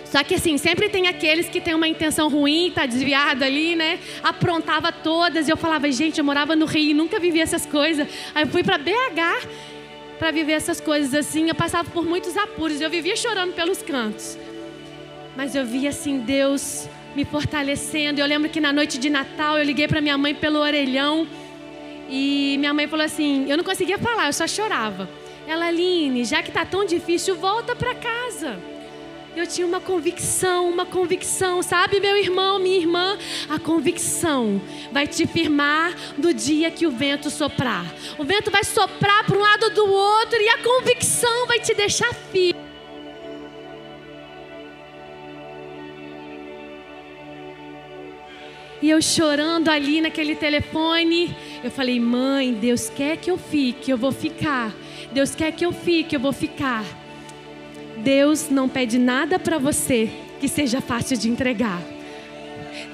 Só 0.05 0.23
que 0.23 0.35
assim, 0.35 0.59
sempre 0.59 0.89
tem 0.89 1.07
aqueles 1.07 1.49
que 1.49 1.59
têm 1.59 1.73
uma 1.73 1.87
intenção 1.87 2.29
ruim, 2.29 2.71
tá 2.71 2.85
desviado 2.85 3.43
ali, 3.43 3.75
né? 3.75 3.97
Aprontava 4.21 4.91
todas. 4.91 5.47
E 5.47 5.51
eu 5.51 5.57
falava, 5.57 5.91
gente, 5.91 6.19
eu 6.19 6.23
morava 6.23 6.55
no 6.55 6.67
Rio 6.67 6.95
nunca 6.95 7.19
vivi 7.19 7.41
essas 7.41 7.65
coisas. 7.65 8.07
Aí 8.35 8.43
eu 8.43 8.47
fui 8.47 8.63
para 8.63 8.77
BH 8.77 9.47
para 10.19 10.31
viver 10.31 10.53
essas 10.53 10.79
coisas 10.79 11.13
assim. 11.13 11.49
Eu 11.49 11.55
passava 11.55 11.89
por 11.89 12.05
muitos 12.05 12.35
apuros. 12.37 12.81
Eu 12.81 12.89
vivia 12.89 13.15
chorando 13.15 13.53
pelos 13.53 13.81
cantos. 13.81 14.37
Mas 15.35 15.55
eu 15.55 15.65
via 15.65 15.89
assim, 15.89 16.19
Deus 16.19 16.87
me 17.15 17.25
fortalecendo. 17.25 18.19
Eu 18.19 18.25
lembro 18.25 18.49
que 18.49 18.59
na 18.59 18.71
noite 18.71 18.97
de 18.97 19.09
Natal 19.09 19.57
eu 19.57 19.63
liguei 19.63 19.87
para 19.87 20.01
minha 20.01 20.17
mãe 20.17 20.33
pelo 20.33 20.59
orelhão. 20.59 21.27
E 22.09 22.55
minha 22.59 22.73
mãe 22.73 22.87
falou 22.87 23.05
assim: 23.05 23.49
eu 23.49 23.57
não 23.57 23.63
conseguia 23.63 23.97
falar, 23.97 24.27
eu 24.27 24.33
só 24.33 24.47
chorava. 24.47 25.09
Ela, 25.47 25.67
Aline, 25.67 26.23
já 26.23 26.41
que 26.41 26.51
tá 26.51 26.65
tão 26.65 26.85
difícil, 26.85 27.35
volta 27.35 27.75
para 27.75 27.95
casa. 27.95 28.57
Eu 29.35 29.47
tinha 29.47 29.65
uma 29.65 29.79
convicção, 29.79 30.69
uma 30.69 30.85
convicção, 30.85 31.63
sabe, 31.63 31.99
meu 31.99 32.15
irmão, 32.15 32.59
minha 32.59 32.77
irmã? 32.77 33.17
A 33.49 33.57
convicção 33.57 34.61
vai 34.91 35.07
te 35.07 35.25
firmar 35.25 35.95
do 36.15 36.31
dia 36.31 36.69
que 36.69 36.85
o 36.85 36.91
vento 36.91 37.31
soprar. 37.31 37.83
O 38.19 38.23
vento 38.23 38.51
vai 38.51 38.63
soprar 38.63 39.25
para 39.25 39.35
um 39.35 39.41
lado 39.41 39.71
do 39.71 39.91
outro 39.91 40.39
e 40.39 40.49
a 40.49 40.59
convicção 40.59 41.47
vai 41.47 41.59
te 41.59 41.73
deixar 41.73 42.13
firme. 42.13 42.61
E 48.83 48.89
eu 48.89 49.01
chorando 49.01 49.69
ali 49.69 49.99
naquele 49.99 50.35
telefone, 50.35 51.35
eu 51.63 51.71
falei: 51.71 51.99
"Mãe, 51.99 52.53
Deus 52.53 52.87
quer 52.87 53.17
que 53.17 53.31
eu 53.31 53.37
fique, 53.37 53.89
eu 53.89 53.97
vou 53.97 54.11
ficar. 54.11 54.71
Deus 55.11 55.33
quer 55.33 55.51
que 55.53 55.65
eu 55.65 55.71
fique, 55.71 56.15
eu 56.15 56.19
vou 56.19 56.33
ficar." 56.33 57.02
Deus 58.03 58.49
não 58.49 58.67
pede 58.67 58.99
nada 58.99 59.39
para 59.39 59.57
você 59.57 60.09
que 60.41 60.47
seja 60.49 60.81
fácil 60.81 61.17
de 61.17 61.29
entregar. 61.29 61.81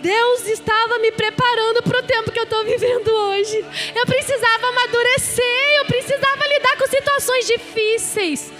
Deus 0.02 0.48
estava 0.48 1.00
me 1.00 1.12
preparando 1.12 1.82
para 1.82 2.00
o 2.00 2.04
tempo 2.04 2.32
que 2.32 2.40
eu 2.40 2.44
estou 2.44 2.64
vivendo 2.64 3.08
hoje. 3.08 3.66
Eu 3.96 4.06
precisava 4.06 4.68
amadurecer, 4.68 5.78
eu 5.80 5.86
precisava 5.86 6.48
lidar 6.48 6.78
com 6.78 6.88
situações 6.88 7.48
difíceis. 7.48 8.52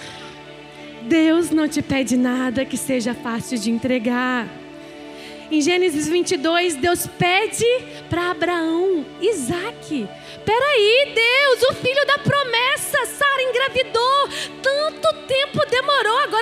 Deus 1.02 1.50
não 1.50 1.68
te 1.68 1.80
pede 1.80 2.16
nada 2.16 2.64
que 2.64 2.76
seja 2.76 3.14
fácil 3.14 3.56
de 3.56 3.70
entregar. 3.70 4.48
Em 5.50 5.60
Gênesis 5.60 6.08
22, 6.08 6.76
Deus 6.76 7.06
pede 7.06 7.66
para 8.08 8.30
Abraão 8.30 9.04
Isaac. 9.20 10.08
Peraí, 10.44 11.12
Deus, 11.14 11.70
o 11.70 11.74
filho 11.74 12.06
da 12.06 12.18
promessa, 12.18 13.06
Sara 13.06 13.42
engravidou. 13.42 14.28
Tanto 14.62 15.19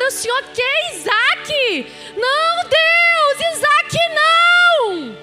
o 0.09 0.11
Senhor 0.11 0.43
quer 0.55 0.95
Isaac. 0.95 1.87
Não, 2.17 2.69
Deus, 2.69 3.57
Isaac 3.57 3.97
não. 4.15 5.17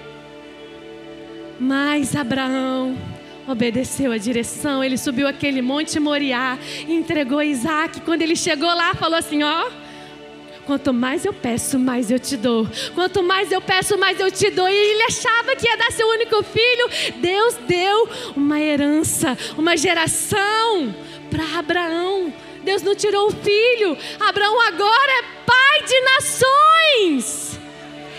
Mas 1.59 2.15
Abraão 2.15 2.95
obedeceu 3.47 4.11
a 4.11 4.17
direção, 4.17 4.83
ele 4.83 4.97
subiu 4.97 5.27
aquele 5.27 5.61
monte 5.61 5.99
Moriá 5.99 6.57
entregou 6.87 7.41
Isaac. 7.41 8.01
Quando 8.01 8.21
ele 8.21 8.35
chegou 8.35 8.67
lá, 8.67 8.93
falou 8.93 9.17
assim: 9.17 9.41
Ó, 9.41 9.71
quanto 10.67 10.93
mais 10.93 11.25
eu 11.25 11.33
peço, 11.33 11.79
mais 11.79 12.11
eu 12.11 12.19
te 12.19 12.37
dou. 12.37 12.67
Quanto 12.93 13.23
mais 13.23 13.51
eu 13.51 13.61
peço, 13.61 13.97
mais 13.97 14.19
eu 14.19 14.29
te 14.29 14.51
dou. 14.51 14.69
E 14.69 14.73
ele 14.73 15.03
achava 15.03 15.55
que 15.55 15.67
ia 15.67 15.77
dar 15.77 15.91
seu 15.91 16.07
único 16.07 16.43
filho. 16.43 16.89
Deus 17.17 17.55
deu 17.67 18.09
uma 18.35 18.59
herança, 18.59 19.35
uma 19.57 19.75
geração 19.75 20.93
para 21.31 21.57
Abraão. 21.57 22.31
Deus 22.65 22.81
não 22.81 22.95
tirou 22.95 23.27
o 23.27 23.31
filho. 23.31 23.95
Abraão 24.19 24.59
agora 24.59 25.11
é 25.11 25.23
pai 25.45 25.83
de 25.87 26.01
nações. 26.01 27.59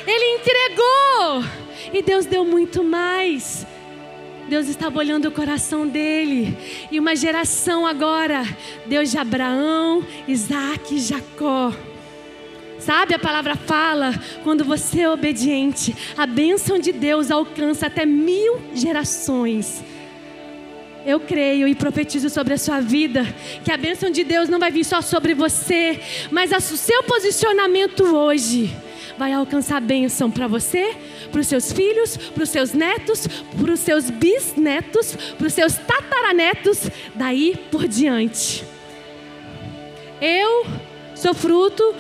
Ele 0.07 0.37
entregou. 0.37 1.45
E 1.93 2.01
Deus 2.01 2.25
deu 2.25 2.45
muito 2.45 2.85
mais. 2.85 3.67
Deus 4.49 4.69
estava 4.69 4.99
olhando 4.99 5.27
o 5.27 5.33
coração 5.33 5.87
dele. 5.87 6.57
E 6.91 7.01
uma 7.01 7.17
geração 7.17 7.85
agora, 7.85 8.45
Deus 8.87 9.11
de 9.11 9.19
Abraão, 9.19 10.07
Isaac 10.29 10.95
e 10.95 11.01
Jacó. 11.01 11.73
Sabe, 12.79 13.15
a 13.15 13.19
palavra 13.19 13.57
fala, 13.57 14.13
quando 14.45 14.65
você 14.65 15.01
é 15.01 15.11
obediente, 15.11 15.97
a 16.17 16.25
bênção 16.25 16.79
de 16.79 16.93
Deus 16.93 17.33
alcança 17.33 17.87
até 17.87 18.07
mil 18.07 18.61
gerações. 18.73 19.83
Eu 21.07 21.21
creio 21.21 21.69
e 21.69 21.75
profetizo 21.77 22.29
sobre 22.29 22.55
a 22.55 22.59
sua 22.59 22.81
vida 22.81 23.25
que 23.65 23.71
a 23.71 23.77
bênção 23.77 24.11
de 24.11 24.25
Deus 24.25 24.49
não 24.49 24.59
vai 24.59 24.73
vir 24.73 24.83
só 24.83 25.01
sobre 25.01 25.35
você, 25.35 26.01
mas 26.33 26.51
o 26.51 26.77
seu 26.77 27.05
posicionamento 27.05 28.03
hoje 28.05 28.77
vai 29.17 29.33
alcançar 29.33 29.81
bênção 29.81 30.29
para 30.29 30.49
você, 30.49 30.97
para 31.31 31.41
os 31.41 31.47
seus 31.47 31.71
filhos, 31.71 32.17
para 32.17 32.43
os 32.43 32.49
seus 32.49 32.73
netos, 32.73 33.29
para 33.29 33.73
os 33.73 33.79
seus 33.79 34.11
bisnetos, 34.11 35.15
para 35.39 35.47
os 35.47 35.53
seus 35.53 35.75
tataranetos, 35.77 36.91
daí 37.15 37.57
por 37.71 37.87
diante. 37.87 38.65
Eu 40.21 40.67
sou 41.15 41.35
fruto 41.35 41.95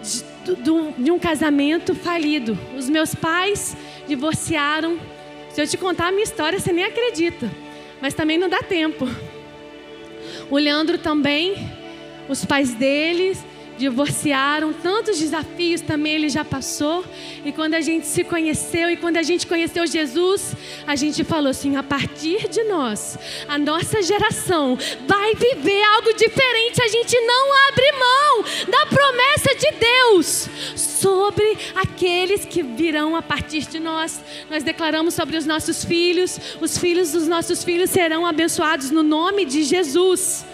de, 0.00 1.02
de 1.02 1.10
um 1.10 1.18
casamento 1.18 1.92
falido. 1.92 2.56
Os 2.78 2.88
meus 2.88 3.16
pais 3.16 3.76
divorciaram. 4.06 4.96
Se 5.50 5.60
eu 5.60 5.66
te 5.66 5.76
contar 5.76 6.06
a 6.06 6.12
minha 6.12 6.22
história, 6.22 6.60
você 6.60 6.72
nem 6.72 6.84
acredita. 6.84 7.63
Mas 8.04 8.12
também 8.12 8.36
não 8.36 8.50
dá 8.50 8.58
tempo. 8.62 9.08
O 10.50 10.58
Leandro 10.58 10.98
também, 10.98 11.54
os 12.28 12.44
pais 12.44 12.74
deles 12.74 13.42
divorciaram, 13.76 14.72
tantos 14.72 15.18
desafios 15.18 15.80
também 15.80 16.14
ele 16.14 16.28
já 16.28 16.44
passou. 16.44 17.04
E 17.44 17.52
quando 17.52 17.74
a 17.74 17.80
gente 17.80 18.06
se 18.06 18.24
conheceu 18.24 18.90
e 18.90 18.96
quando 18.96 19.16
a 19.16 19.22
gente 19.22 19.46
conheceu 19.46 19.86
Jesus, 19.86 20.54
a 20.86 20.96
gente 20.96 21.24
falou 21.24 21.50
assim: 21.50 21.76
a 21.76 21.82
partir 21.82 22.48
de 22.48 22.62
nós, 22.64 23.18
a 23.48 23.58
nossa 23.58 24.02
geração 24.02 24.78
vai 25.06 25.34
viver 25.34 25.82
algo 25.82 26.12
diferente. 26.14 26.82
A 26.82 26.88
gente 26.88 27.18
não 27.20 27.68
abre 27.68 27.92
mão 27.92 28.44
da 28.70 28.86
promessa 28.86 29.54
de 29.54 29.72
Deus 29.78 30.48
sobre 30.76 31.56
aqueles 31.74 32.44
que 32.44 32.62
virão 32.62 33.16
a 33.16 33.22
partir 33.22 33.66
de 33.66 33.78
nós. 33.78 34.22
Nós 34.50 34.62
declaramos 34.62 35.14
sobre 35.14 35.36
os 35.36 35.46
nossos 35.46 35.84
filhos, 35.84 36.38
os 36.60 36.78
filhos 36.78 37.12
dos 37.12 37.28
nossos 37.28 37.62
filhos 37.64 37.90
serão 37.90 38.26
abençoados 38.26 38.90
no 38.90 39.02
nome 39.02 39.44
de 39.44 39.62
Jesus. 39.62 40.44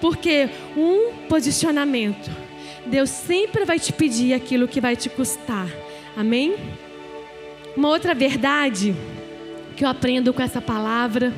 Porque 0.00 0.48
um 0.76 1.26
posicionamento 1.28 2.45
Deus 2.86 3.10
sempre 3.10 3.64
vai 3.64 3.78
te 3.78 3.92
pedir 3.92 4.32
aquilo 4.32 4.68
que 4.68 4.80
vai 4.80 4.96
te 4.96 5.08
custar. 5.08 5.68
Amém? 6.16 6.56
Uma 7.76 7.88
outra 7.88 8.14
verdade 8.14 8.94
que 9.76 9.84
eu 9.84 9.88
aprendo 9.88 10.32
com 10.32 10.40
essa 10.40 10.60
palavra 10.60 11.32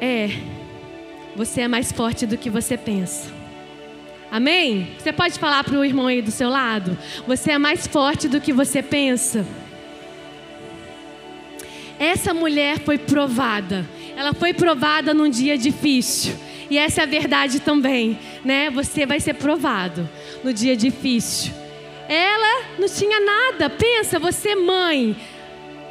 é: 0.00 0.28
você 1.34 1.62
é 1.62 1.68
mais 1.68 1.92
forte 1.92 2.26
do 2.26 2.36
que 2.36 2.50
você 2.50 2.76
pensa. 2.76 3.32
Amém? 4.30 4.88
Você 4.98 5.12
pode 5.12 5.38
falar 5.38 5.62
para 5.62 5.78
o 5.78 5.84
irmão 5.84 6.08
aí 6.08 6.20
do 6.20 6.30
seu 6.30 6.48
lado? 6.48 6.98
Você 7.26 7.52
é 7.52 7.58
mais 7.58 7.86
forte 7.86 8.28
do 8.28 8.40
que 8.40 8.52
você 8.52 8.82
pensa. 8.82 9.46
Essa 11.98 12.34
mulher 12.34 12.80
foi 12.80 12.98
provada. 12.98 13.88
Ela 14.16 14.34
foi 14.34 14.52
provada 14.52 15.14
num 15.14 15.28
dia 15.28 15.56
difícil. 15.56 16.34
E 16.70 16.78
essa 16.78 17.02
é 17.02 17.04
a 17.04 17.06
verdade 17.06 17.60
também, 17.60 18.18
né? 18.44 18.70
Você 18.70 19.06
vai 19.06 19.20
ser 19.20 19.34
provado 19.34 20.08
no 20.42 20.52
dia 20.52 20.76
difícil. 20.76 21.52
Ela 22.08 22.64
não 22.78 22.88
tinha 22.88 23.20
nada. 23.20 23.70
Pensa, 23.70 24.18
você 24.18 24.54
mãe, 24.54 25.16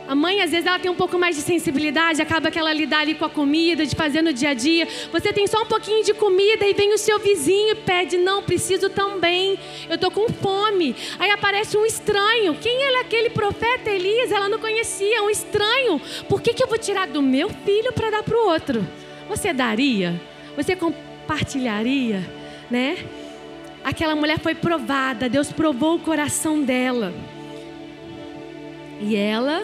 a 0.08 0.16
mãe, 0.16 0.42
às 0.42 0.52
vezes, 0.52 0.66
ela 0.66 0.80
tem 0.80 0.92
um 0.92 0.96
pouco 0.96 1.18
mais 1.18 1.36
de 1.36 1.42
sensibilidade, 1.42 2.22
acaba 2.22 2.52
que 2.52 2.60
ela 2.60 2.74
lidar 2.74 3.00
ali 3.00 3.16
com 3.16 3.24
a 3.24 3.30
comida, 3.30 3.86
de 3.86 3.96
fazer 3.96 4.22
no 4.22 4.34
dia 4.34 4.50
a 4.50 4.54
dia. 4.54 4.88
Você 5.12 5.32
tem 5.32 5.48
só 5.48 5.62
um 5.62 5.66
pouquinho 5.66 6.04
de 6.04 6.14
comida 6.14 6.66
e 6.66 6.74
vem 6.74 6.94
o 6.94 6.98
seu 6.98 7.20
vizinho 7.20 7.72
e 7.72 7.76
pede: 7.76 8.18
Não, 8.18 8.44
preciso 8.44 8.90
também, 8.90 9.58
eu 9.88 9.96
estou 9.96 10.12
com 10.12 10.28
fome. 10.28 10.94
Aí 11.18 11.32
aparece 11.32 11.78
um 11.78 11.86
estranho. 11.86 12.54
Quem 12.56 12.84
é 12.84 13.00
aquele 13.00 13.30
profeta 13.30 13.90
Elias? 13.90 14.32
Ela 14.32 14.50
não 14.50 14.60
conhecia, 14.60 15.24
um 15.24 15.30
estranho. 15.30 16.02
Por 16.28 16.42
que, 16.42 16.54
que 16.54 16.64
eu 16.64 16.68
vou 16.68 16.78
tirar 16.78 17.08
do 17.08 17.22
meu 17.22 17.50
filho 17.50 17.94
para 17.94 18.10
dar 18.10 18.24
para 18.24 18.38
o 18.38 18.48
outro? 18.50 18.86
Você 19.30 19.54
daria? 19.54 20.20
Você 20.56 20.76
compartilharia, 20.76 22.24
né? 22.70 22.98
Aquela 23.84 24.16
mulher 24.16 24.40
foi 24.40 24.56
provada, 24.56 25.28
Deus 25.28 25.52
provou 25.52 25.96
o 25.96 26.00
coração 26.00 26.64
dela. 26.64 27.14
E 29.02 29.16
ela 29.16 29.64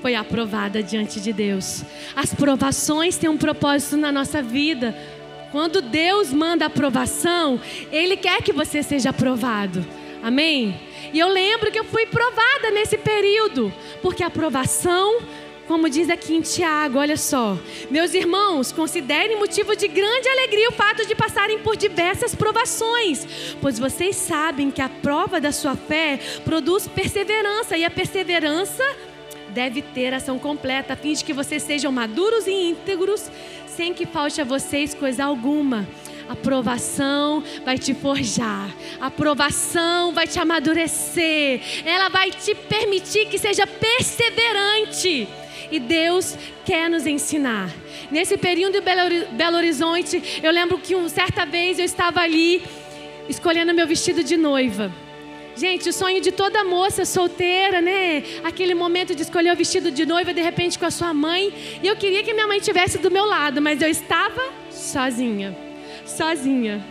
foi 0.00 0.14
aprovada 0.14 0.82
diante 0.82 1.20
de 1.20 1.32
Deus. 1.32 1.84
As 2.14 2.32
provações 2.32 3.16
têm 3.16 3.28
um 3.28 3.36
propósito 3.36 3.96
na 3.96 4.12
nossa 4.12 4.42
vida. 4.42 4.96
Quando 5.50 5.82
Deus 5.82 6.32
manda 6.32 6.66
aprovação, 6.66 7.60
Ele 7.90 8.16
quer 8.16 8.42
que 8.42 8.52
você 8.52 8.82
seja 8.82 9.10
aprovado. 9.10 9.84
Amém? 10.22 10.78
E 11.12 11.18
eu 11.18 11.28
lembro 11.28 11.72
que 11.72 11.78
eu 11.78 11.84
fui 11.84 12.06
provada 12.06 12.70
nesse 12.72 12.98
período, 12.98 13.72
porque 14.02 14.22
a 14.22 14.26
aprovação 14.28 15.20
como 15.70 15.88
diz 15.88 16.10
aqui 16.10 16.34
em 16.34 16.40
Tiago, 16.40 16.98
olha 16.98 17.16
só. 17.16 17.56
Meus 17.88 18.12
irmãos, 18.12 18.72
considerem 18.72 19.38
motivo 19.38 19.76
de 19.76 19.86
grande 19.86 20.28
alegria 20.28 20.68
o 20.68 20.72
fato 20.72 21.06
de 21.06 21.14
passarem 21.14 21.60
por 21.60 21.76
diversas 21.76 22.34
provações, 22.34 23.24
pois 23.60 23.78
vocês 23.78 24.16
sabem 24.16 24.68
que 24.68 24.82
a 24.82 24.88
prova 24.88 25.40
da 25.40 25.52
sua 25.52 25.76
fé 25.76 26.18
produz 26.44 26.88
perseverança, 26.88 27.76
e 27.76 27.84
a 27.84 27.90
perseverança 27.90 28.82
deve 29.50 29.80
ter 29.80 30.12
ação 30.12 30.40
completa, 30.40 30.94
a 30.94 30.96
fim 30.96 31.12
de 31.12 31.24
que 31.24 31.32
vocês 31.32 31.62
sejam 31.62 31.92
maduros 31.92 32.48
e 32.48 32.70
íntegros, 32.70 33.30
sem 33.68 33.94
que 33.94 34.06
falte 34.06 34.40
a 34.40 34.44
vocês 34.44 34.92
coisa 34.92 35.24
alguma. 35.24 35.86
A 36.28 36.34
provação 36.34 37.44
vai 37.64 37.78
te 37.78 37.94
forjar, 37.94 38.74
a 39.00 39.08
provação 39.08 40.12
vai 40.12 40.26
te 40.26 40.40
amadurecer, 40.40 41.60
ela 41.84 42.08
vai 42.08 42.32
te 42.32 42.56
permitir 42.56 43.26
que 43.26 43.38
seja 43.38 43.68
perseverante 43.68 45.28
e 45.70 45.78
Deus 45.78 46.36
quer 46.64 46.88
nos 46.88 47.06
ensinar. 47.06 47.70
Nesse 48.10 48.36
período 48.36 48.80
de 48.80 49.26
Belo 49.32 49.56
Horizonte, 49.56 50.40
eu 50.42 50.50
lembro 50.50 50.78
que 50.78 50.94
uma 50.94 51.08
certa 51.08 51.44
vez 51.44 51.78
eu 51.78 51.84
estava 51.84 52.20
ali 52.20 52.62
escolhendo 53.28 53.72
meu 53.72 53.86
vestido 53.86 54.24
de 54.24 54.36
noiva. 54.36 54.92
Gente, 55.56 55.88
o 55.88 55.92
sonho 55.92 56.20
de 56.20 56.32
toda 56.32 56.64
moça 56.64 57.04
solteira, 57.04 57.80
né? 57.80 58.22
Aquele 58.42 58.74
momento 58.74 59.14
de 59.14 59.22
escolher 59.22 59.52
o 59.52 59.56
vestido 59.56 59.90
de 59.90 60.06
noiva 60.06 60.32
de 60.32 60.40
repente 60.40 60.78
com 60.78 60.86
a 60.86 60.90
sua 60.90 61.12
mãe. 61.12 61.52
E 61.82 61.86
eu 61.86 61.96
queria 61.96 62.22
que 62.22 62.32
minha 62.32 62.46
mãe 62.46 62.58
estivesse 62.58 62.98
do 62.98 63.10
meu 63.10 63.26
lado, 63.26 63.60
mas 63.60 63.82
eu 63.82 63.88
estava 63.88 64.40
sozinha. 64.70 65.56
Sozinha. 66.06 66.82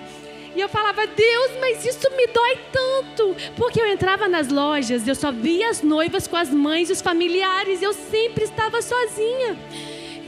E 0.60 0.62
eu 0.62 0.68
falava, 0.68 1.08
Deus, 1.08 1.52
mas 1.62 1.86
isso 1.86 2.12
me 2.18 2.28
dói 2.28 2.58
tanto. 2.70 3.34
Porque 3.56 3.80
eu 3.80 3.88
entrava 3.88 4.28
nas 4.28 4.50
lojas, 4.50 5.08
eu 5.08 5.16
só 5.16 5.32
via 5.32 5.70
as 5.70 5.82
noivas 5.82 6.28
com 6.28 6.36
as 6.36 6.50
mães 6.50 6.90
e 6.90 6.92
os 6.92 7.02
familiares, 7.02 7.82
eu 7.82 7.94
sempre 7.94 8.44
estava 8.44 8.82
sozinha. 8.82 9.58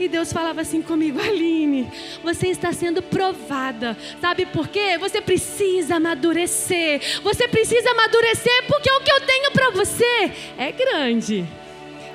E 0.00 0.08
Deus 0.08 0.32
falava 0.32 0.62
assim 0.62 0.80
comigo, 0.80 1.20
Aline, 1.20 1.86
você 2.24 2.48
está 2.48 2.72
sendo 2.72 3.02
provada. 3.02 3.94
Sabe 4.22 4.46
por 4.46 4.68
quê? 4.68 4.96
Você 4.96 5.20
precisa 5.20 5.96
amadurecer. 5.96 7.20
Você 7.22 7.46
precisa 7.46 7.90
amadurecer 7.90 8.66
porque 8.68 8.90
o 8.90 9.00
que 9.02 9.12
eu 9.12 9.20
tenho 9.26 9.50
para 9.50 9.68
você 9.68 10.32
é 10.56 10.72
grande. 10.72 11.46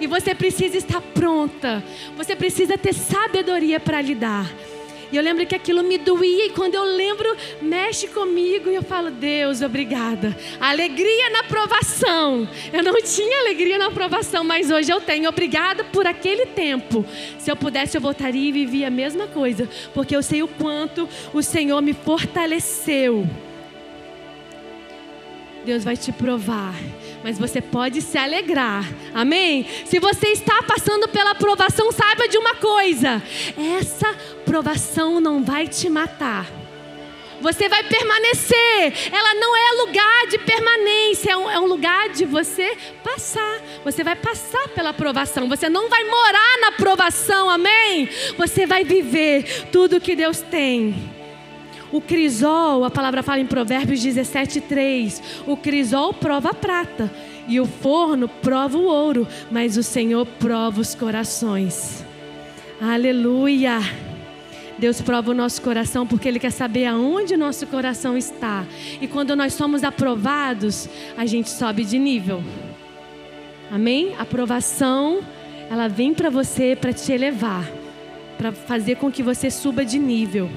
E 0.01 0.07
você 0.07 0.33
precisa 0.33 0.75
estar 0.75 1.01
pronta. 1.01 1.83
Você 2.15 2.35
precisa 2.35 2.79
ter 2.79 2.95
sabedoria 2.95 3.79
para 3.79 4.01
lidar. 4.01 4.51
E 5.11 5.15
eu 5.15 5.23
lembro 5.23 5.45
que 5.45 5.55
aquilo 5.55 5.83
me 5.83 5.97
doía, 5.97 6.47
e 6.47 6.49
quando 6.49 6.75
eu 6.75 6.83
lembro, 6.83 7.35
mexe 7.61 8.07
comigo, 8.07 8.69
e 8.69 8.75
eu 8.75 8.83
falo, 8.83 9.09
Deus, 9.09 9.61
obrigada. 9.61 10.35
Alegria 10.59 11.29
na 11.29 11.43
provação. 11.43 12.47
Eu 12.73 12.83
não 12.83 13.01
tinha 13.01 13.39
alegria 13.39 13.77
na 13.77 13.91
provação, 13.91 14.43
mas 14.43 14.69
hoje 14.69 14.91
eu 14.91 14.99
tenho. 14.99 15.29
Obrigada 15.29 15.83
por 15.85 16.05
aquele 16.05 16.45
tempo. 16.47 17.05
Se 17.37 17.49
eu 17.49 17.55
pudesse, 17.55 17.95
eu 17.95 18.01
voltaria 18.01 18.49
e 18.49 18.51
vivia 18.51 18.87
a 18.87 18.91
mesma 18.91 19.27
coisa, 19.27 19.69
porque 19.93 20.15
eu 20.15 20.21
sei 20.21 20.43
o 20.43 20.47
quanto 20.47 21.07
o 21.33 21.41
Senhor 21.41 21.81
me 21.81 21.93
fortaleceu. 21.93 23.27
Deus 25.65 25.83
vai 25.83 25.97
te 25.97 26.11
provar 26.11 26.73
mas 27.23 27.37
você 27.37 27.61
pode 27.61 28.01
se 28.01 28.17
alegrar. 28.17 28.85
Amém? 29.13 29.65
Se 29.85 29.99
você 29.99 30.27
está 30.27 30.63
passando 30.63 31.07
pela 31.07 31.35
provação, 31.35 31.91
saiba 31.91 32.27
de 32.27 32.37
uma 32.37 32.55
coisa: 32.55 33.21
essa 33.79 34.13
provação 34.45 35.19
não 35.19 35.43
vai 35.43 35.67
te 35.67 35.89
matar. 35.89 36.45
Você 37.41 37.69
vai 37.69 37.83
permanecer. 37.83 39.11
Ela 39.11 39.35
não 39.35 39.55
é 39.55 39.71
lugar 39.85 40.27
de 40.27 40.37
permanência, 40.39 41.31
é 41.31 41.37
um, 41.37 41.49
é 41.49 41.59
um, 41.59 41.65
lugar 41.65 42.09
de 42.09 42.25
você 42.25 42.75
passar. 43.03 43.61
Você 43.83 44.03
vai 44.03 44.15
passar 44.15 44.67
pela 44.69 44.93
provação. 44.93 45.47
Você 45.47 45.69
não 45.69 45.89
vai 45.89 46.03
morar 46.03 46.57
na 46.61 46.71
provação, 46.71 47.49
amém? 47.49 48.09
Você 48.37 48.65
vai 48.65 48.83
viver 48.83 49.67
tudo 49.71 50.01
que 50.01 50.15
Deus 50.15 50.41
tem. 50.41 51.16
O 51.91 52.01
crisol, 52.01 52.83
a 52.83 52.91
palavra 52.91 53.23
fala 53.23 53.39
em 53.39 53.45
Provérbios 53.45 54.01
17, 54.01 54.61
3. 54.61 55.23
O 55.47 55.55
crisol 55.55 56.13
prova 56.13 56.49
a 56.49 56.53
prata 56.53 57.11
e 57.47 57.59
o 57.59 57.65
forno 57.65 58.27
prova 58.27 58.77
o 58.77 58.83
ouro, 58.83 59.27
mas 59.49 59.77
o 59.77 59.83
Senhor 59.83 60.25
prova 60.25 60.81
os 60.81 60.93
corações. 60.93 62.05
Aleluia! 62.81 63.79
Deus 64.77 65.01
prova 65.01 65.31
o 65.31 65.33
nosso 65.33 65.61
coração 65.61 66.05
porque 66.05 66.27
Ele 66.27 66.39
quer 66.39 66.51
saber 66.51 66.85
aonde 66.85 67.33
o 67.33 67.37
nosso 67.37 67.65
coração 67.65 68.17
está. 68.17 68.65
E 69.01 69.07
quando 69.07 69.35
nós 69.35 69.53
somos 69.53 69.83
aprovados, 69.83 70.87
a 71.17 71.25
gente 71.25 71.49
sobe 71.49 71.83
de 71.83 71.97
nível. 71.97 72.43
Amém? 73.71 74.13
A 74.19 74.21
aprovação, 74.21 75.21
ela 75.69 75.87
vem 75.87 76.13
para 76.13 76.29
você 76.29 76.77
para 76.79 76.93
te 76.93 77.11
elevar, 77.11 77.67
para 78.37 78.51
fazer 78.51 78.95
com 78.97 79.11
que 79.11 79.23
você 79.23 79.49
suba 79.49 79.83
de 79.83 79.97
nível. 79.97 80.49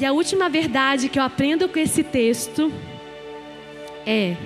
E 0.00 0.04
a 0.04 0.12
última 0.12 0.48
verdade 0.48 1.08
que 1.08 1.18
eu 1.18 1.22
aprendo 1.22 1.68
com 1.68 1.78
esse 1.78 2.02
texto 2.02 2.72
é: 4.06 4.36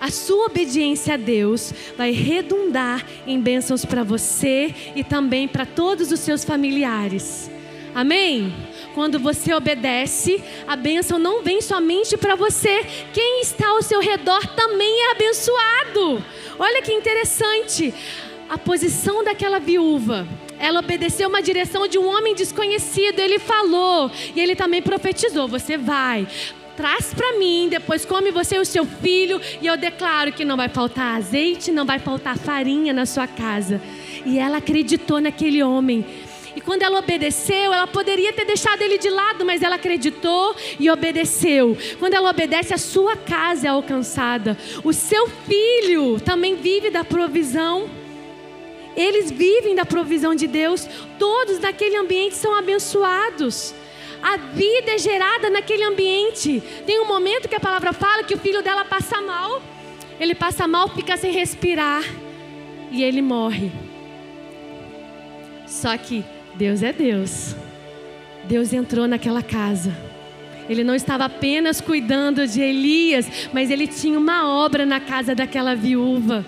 a 0.00 0.10
sua 0.10 0.46
obediência 0.46 1.14
a 1.14 1.16
Deus 1.16 1.72
vai 1.96 2.10
redundar 2.10 3.04
em 3.26 3.40
bênçãos 3.40 3.84
para 3.84 4.02
você 4.02 4.74
e 4.94 5.04
também 5.04 5.46
para 5.46 5.66
todos 5.66 6.10
os 6.10 6.20
seus 6.20 6.44
familiares. 6.44 7.50
Amém? 7.94 8.52
Quando 8.92 9.20
você 9.20 9.54
obedece, 9.54 10.42
a 10.66 10.74
bênção 10.74 11.18
não 11.18 11.42
vem 11.42 11.60
somente 11.60 12.16
para 12.16 12.34
você, 12.34 12.84
quem 13.12 13.40
está 13.40 13.68
ao 13.68 13.82
seu 13.82 14.00
redor 14.00 14.44
também 14.48 15.06
é 15.06 15.10
abençoado. 15.12 16.24
Olha 16.58 16.82
que 16.82 16.92
interessante 16.92 17.94
a 18.48 18.58
posição 18.58 19.22
daquela 19.22 19.60
viúva 19.60 20.26
ela 20.58 20.80
obedeceu 20.80 21.28
uma 21.28 21.42
direção 21.42 21.86
de 21.86 21.98
um 21.98 22.06
homem 22.06 22.34
desconhecido. 22.34 23.18
Ele 23.18 23.38
falou 23.38 24.10
e 24.34 24.40
ele 24.40 24.54
também 24.54 24.82
profetizou: 24.82 25.48
Você 25.48 25.76
vai, 25.76 26.26
traz 26.76 27.12
para 27.14 27.38
mim, 27.38 27.68
depois 27.70 28.04
come 28.04 28.30
você 28.30 28.56
e 28.56 28.60
o 28.60 28.64
seu 28.64 28.84
filho, 28.84 29.40
e 29.60 29.66
eu 29.66 29.76
declaro 29.76 30.32
que 30.32 30.44
não 30.44 30.56
vai 30.56 30.68
faltar 30.68 31.16
azeite, 31.16 31.70
não 31.70 31.84
vai 31.84 31.98
faltar 31.98 32.36
farinha 32.38 32.92
na 32.92 33.06
sua 33.06 33.26
casa. 33.26 33.80
E 34.24 34.38
ela 34.38 34.58
acreditou 34.58 35.20
naquele 35.20 35.62
homem. 35.62 36.04
E 36.56 36.60
quando 36.60 36.82
ela 36.82 37.00
obedeceu, 37.00 37.72
ela 37.72 37.86
poderia 37.86 38.32
ter 38.32 38.44
deixado 38.44 38.80
ele 38.80 38.96
de 38.96 39.10
lado, 39.10 39.44
mas 39.44 39.60
ela 39.62 39.74
acreditou 39.74 40.54
e 40.78 40.88
obedeceu. 40.88 41.76
Quando 41.98 42.14
ela 42.14 42.30
obedece, 42.30 42.72
a 42.72 42.78
sua 42.78 43.16
casa 43.16 43.66
é 43.66 43.70
alcançada. 43.70 44.56
O 44.84 44.92
seu 44.92 45.26
filho 45.26 46.20
também 46.20 46.54
vive 46.54 46.90
da 46.90 47.02
provisão. 47.02 48.03
Eles 48.96 49.30
vivem 49.30 49.74
da 49.74 49.84
provisão 49.84 50.34
de 50.34 50.46
Deus, 50.46 50.88
todos 51.18 51.58
naquele 51.58 51.96
ambiente 51.96 52.36
são 52.36 52.56
abençoados. 52.56 53.74
A 54.22 54.36
vida 54.36 54.92
é 54.92 54.98
gerada 54.98 55.50
naquele 55.50 55.84
ambiente. 55.84 56.62
Tem 56.86 56.98
um 57.00 57.06
momento 57.06 57.48
que 57.48 57.54
a 57.54 57.60
palavra 57.60 57.92
fala 57.92 58.24
que 58.24 58.34
o 58.34 58.38
filho 58.38 58.62
dela 58.62 58.84
passa 58.84 59.20
mal. 59.20 59.60
Ele 60.18 60.34
passa 60.34 60.66
mal, 60.66 60.88
fica 60.88 61.16
sem 61.16 61.32
respirar 61.32 62.02
e 62.90 63.02
ele 63.02 63.20
morre. 63.20 63.70
Só 65.66 65.96
que 65.98 66.24
Deus 66.54 66.82
é 66.82 66.92
Deus. 66.92 67.54
Deus 68.44 68.72
entrou 68.72 69.06
naquela 69.06 69.42
casa. 69.42 69.94
Ele 70.68 70.82
não 70.82 70.94
estava 70.94 71.26
apenas 71.26 71.80
cuidando 71.80 72.46
de 72.46 72.62
Elias, 72.62 73.50
mas 73.52 73.70
ele 73.70 73.86
tinha 73.86 74.18
uma 74.18 74.48
obra 74.48 74.86
na 74.86 75.00
casa 75.00 75.34
daquela 75.34 75.74
viúva. 75.74 76.46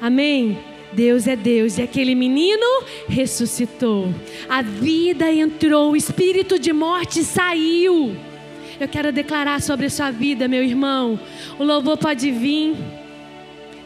Amém? 0.00 0.58
Deus 0.94 1.26
é 1.26 1.36
Deus. 1.36 1.76
E 1.78 1.82
aquele 1.82 2.14
menino 2.14 2.84
ressuscitou. 3.08 4.14
A 4.48 4.62
vida 4.62 5.30
entrou, 5.30 5.92
o 5.92 5.96
espírito 5.96 6.58
de 6.58 6.72
morte 6.72 7.24
saiu. 7.24 8.16
Eu 8.78 8.88
quero 8.88 9.12
declarar 9.12 9.60
sobre 9.60 9.86
a 9.86 9.90
sua 9.90 10.10
vida, 10.10 10.48
meu 10.48 10.62
irmão. 10.62 11.18
O 11.58 11.64
louvor 11.64 11.98
pode 11.98 12.30
vir. 12.30 12.76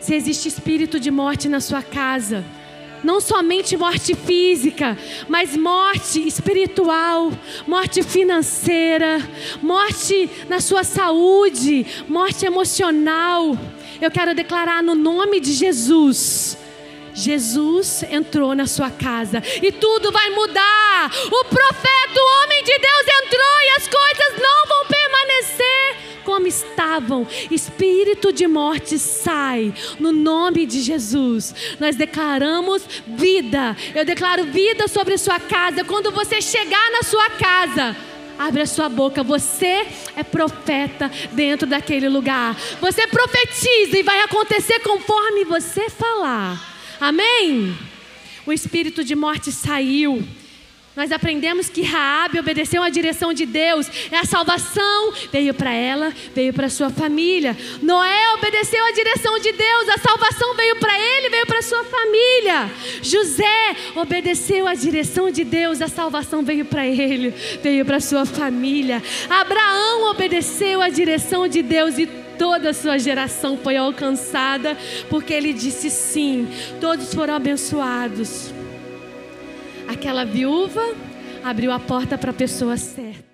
Se 0.01 0.15
existe 0.15 0.49
espírito 0.49 1.01
de 1.01 1.11
morte 1.11 1.49
na 1.49 1.61
sua 1.61 1.83
casa, 1.83 2.45
não 3.03 3.21
somente 3.21 3.77
morte 3.77 4.15
física, 4.15 4.97
mas 5.29 5.57
morte 5.57 6.27
espiritual, 6.27 7.33
morte 7.67 8.03
financeira, 8.03 9.19
morte 9.61 10.31
na 10.49 10.61
sua 10.61 10.85
saúde, 10.85 11.85
morte 12.09 12.47
emocional. 12.47 13.59
Eu 14.01 14.11
quero 14.11 14.35
declarar 14.35 14.83
no 14.83 14.95
nome 14.95 15.41
de 15.41 15.53
Jesus 15.53 16.57
Jesus 17.19 18.05
entrou 18.05 18.55
na 18.55 18.67
sua 18.67 18.91
casa 18.91 19.43
e 19.61 19.73
tudo 19.73 20.13
vai 20.13 20.31
mudar. 20.31 21.11
O 21.27 21.45
profeta, 21.47 22.21
o 22.21 22.43
homem 22.45 22.63
de 22.63 22.79
Deus 22.79 23.07
entrou 23.25 23.63
e 23.63 23.71
as 23.77 23.89
coisas 23.89 24.41
não 24.41 24.67
vão 24.69 24.87
permanecer 24.87 25.97
como 26.25 26.47
estavam. 26.47 27.27
Espírito 27.51 28.33
de 28.33 28.47
morte 28.47 28.99
sai 28.99 29.75
no 29.99 30.13
nome 30.13 30.65
de 30.65 30.81
Jesus. 30.81 31.55
Nós 31.81 31.97
declaramos 31.97 32.87
vida. 33.07 33.77
Eu 33.95 34.05
declaro 34.05 34.45
vida 34.45 34.87
sobre 34.87 35.15
a 35.15 35.19
sua 35.19 35.41
casa. 35.41 35.85
Quando 35.85 36.13
você 36.13 36.41
chegar 36.41 36.91
na 36.93 37.03
sua 37.03 37.31
casa, 37.31 37.97
Abre 38.39 38.63
a 38.63 38.67
sua 38.67 38.89
boca. 38.89 39.25
Você 39.25 39.85
é 40.15 40.23
profeta 40.23 41.11
dentro 41.33 41.67
daquele 41.67 42.09
lugar. 42.09 42.57
Você 42.81 43.05
profetiza 43.09 43.99
e 43.99 44.05
vai 44.05 44.21
acontecer 44.21 44.79
conforme 44.79 45.45
você 45.45 45.91
falar. 45.91 46.68
Amém? 47.01 47.77
O 48.47 48.53
espírito 48.53 49.05
de 49.05 49.15
morte 49.15 49.53
saiu. 49.53 50.27
Nós 50.99 51.13
aprendemos 51.13 51.69
que 51.69 51.83
Raabe 51.83 52.41
obedeceu 52.41 52.83
à 52.83 52.91
direção 52.91 53.33
de 53.33 53.47
Deus. 53.47 53.89
É 54.11 54.17
a 54.17 54.25
salvação 54.25 55.13
veio 55.31 55.55
para 55.55 55.73
ela, 55.73 56.13
veio 56.35 56.53
para 56.53 56.69
sua 56.69 56.91
família. 56.91 57.57
Noé 57.81 58.35
obedeceu 58.35 58.85
à 58.85 58.91
direção 58.91 59.39
de 59.39 59.53
Deus. 59.53 59.89
A 59.91 59.99
salvação 59.99 60.57
veio 60.57 60.75
para 60.75 60.99
ele, 60.99 61.29
veio 61.29 61.47
para 61.47 61.63
sua 61.63 61.85
família. 61.85 62.69
José 63.01 63.77
obedeceu 63.95 64.67
à 64.67 64.75
direção 64.75 65.31
de 65.31 65.45
Deus. 65.45 65.81
A 65.81 65.87
salvação 65.87 66.43
veio 66.43 66.65
para 66.65 66.85
ele, 66.85 67.33
veio 67.63 67.85
para 67.85 68.01
sua 68.01 68.27
família. 68.27 69.01
Abraão 69.31 70.11
obedeceu 70.11 70.83
à 70.83 70.89
direção 70.89 71.47
de 71.47 71.63
Deus 71.63 71.97
e 71.97 72.09
toda 72.39 72.71
a 72.71 72.75
sua 72.75 72.99
geração 72.99 73.57
foi 73.57 73.77
alcançada, 73.77 74.77
porque 75.11 75.33
ele 75.35 75.53
disse 75.53 75.91
sim, 75.91 76.49
todos 76.81 77.13
foram 77.13 77.35
abençoados. 77.35 78.53
Aquela 79.89 80.25
viúva 80.25 80.83
abriu 81.43 81.73
a 81.73 81.81
porta 81.81 82.17
para 82.17 82.31
a 82.31 82.35
pessoa 82.35 82.77
certa. 82.77 83.28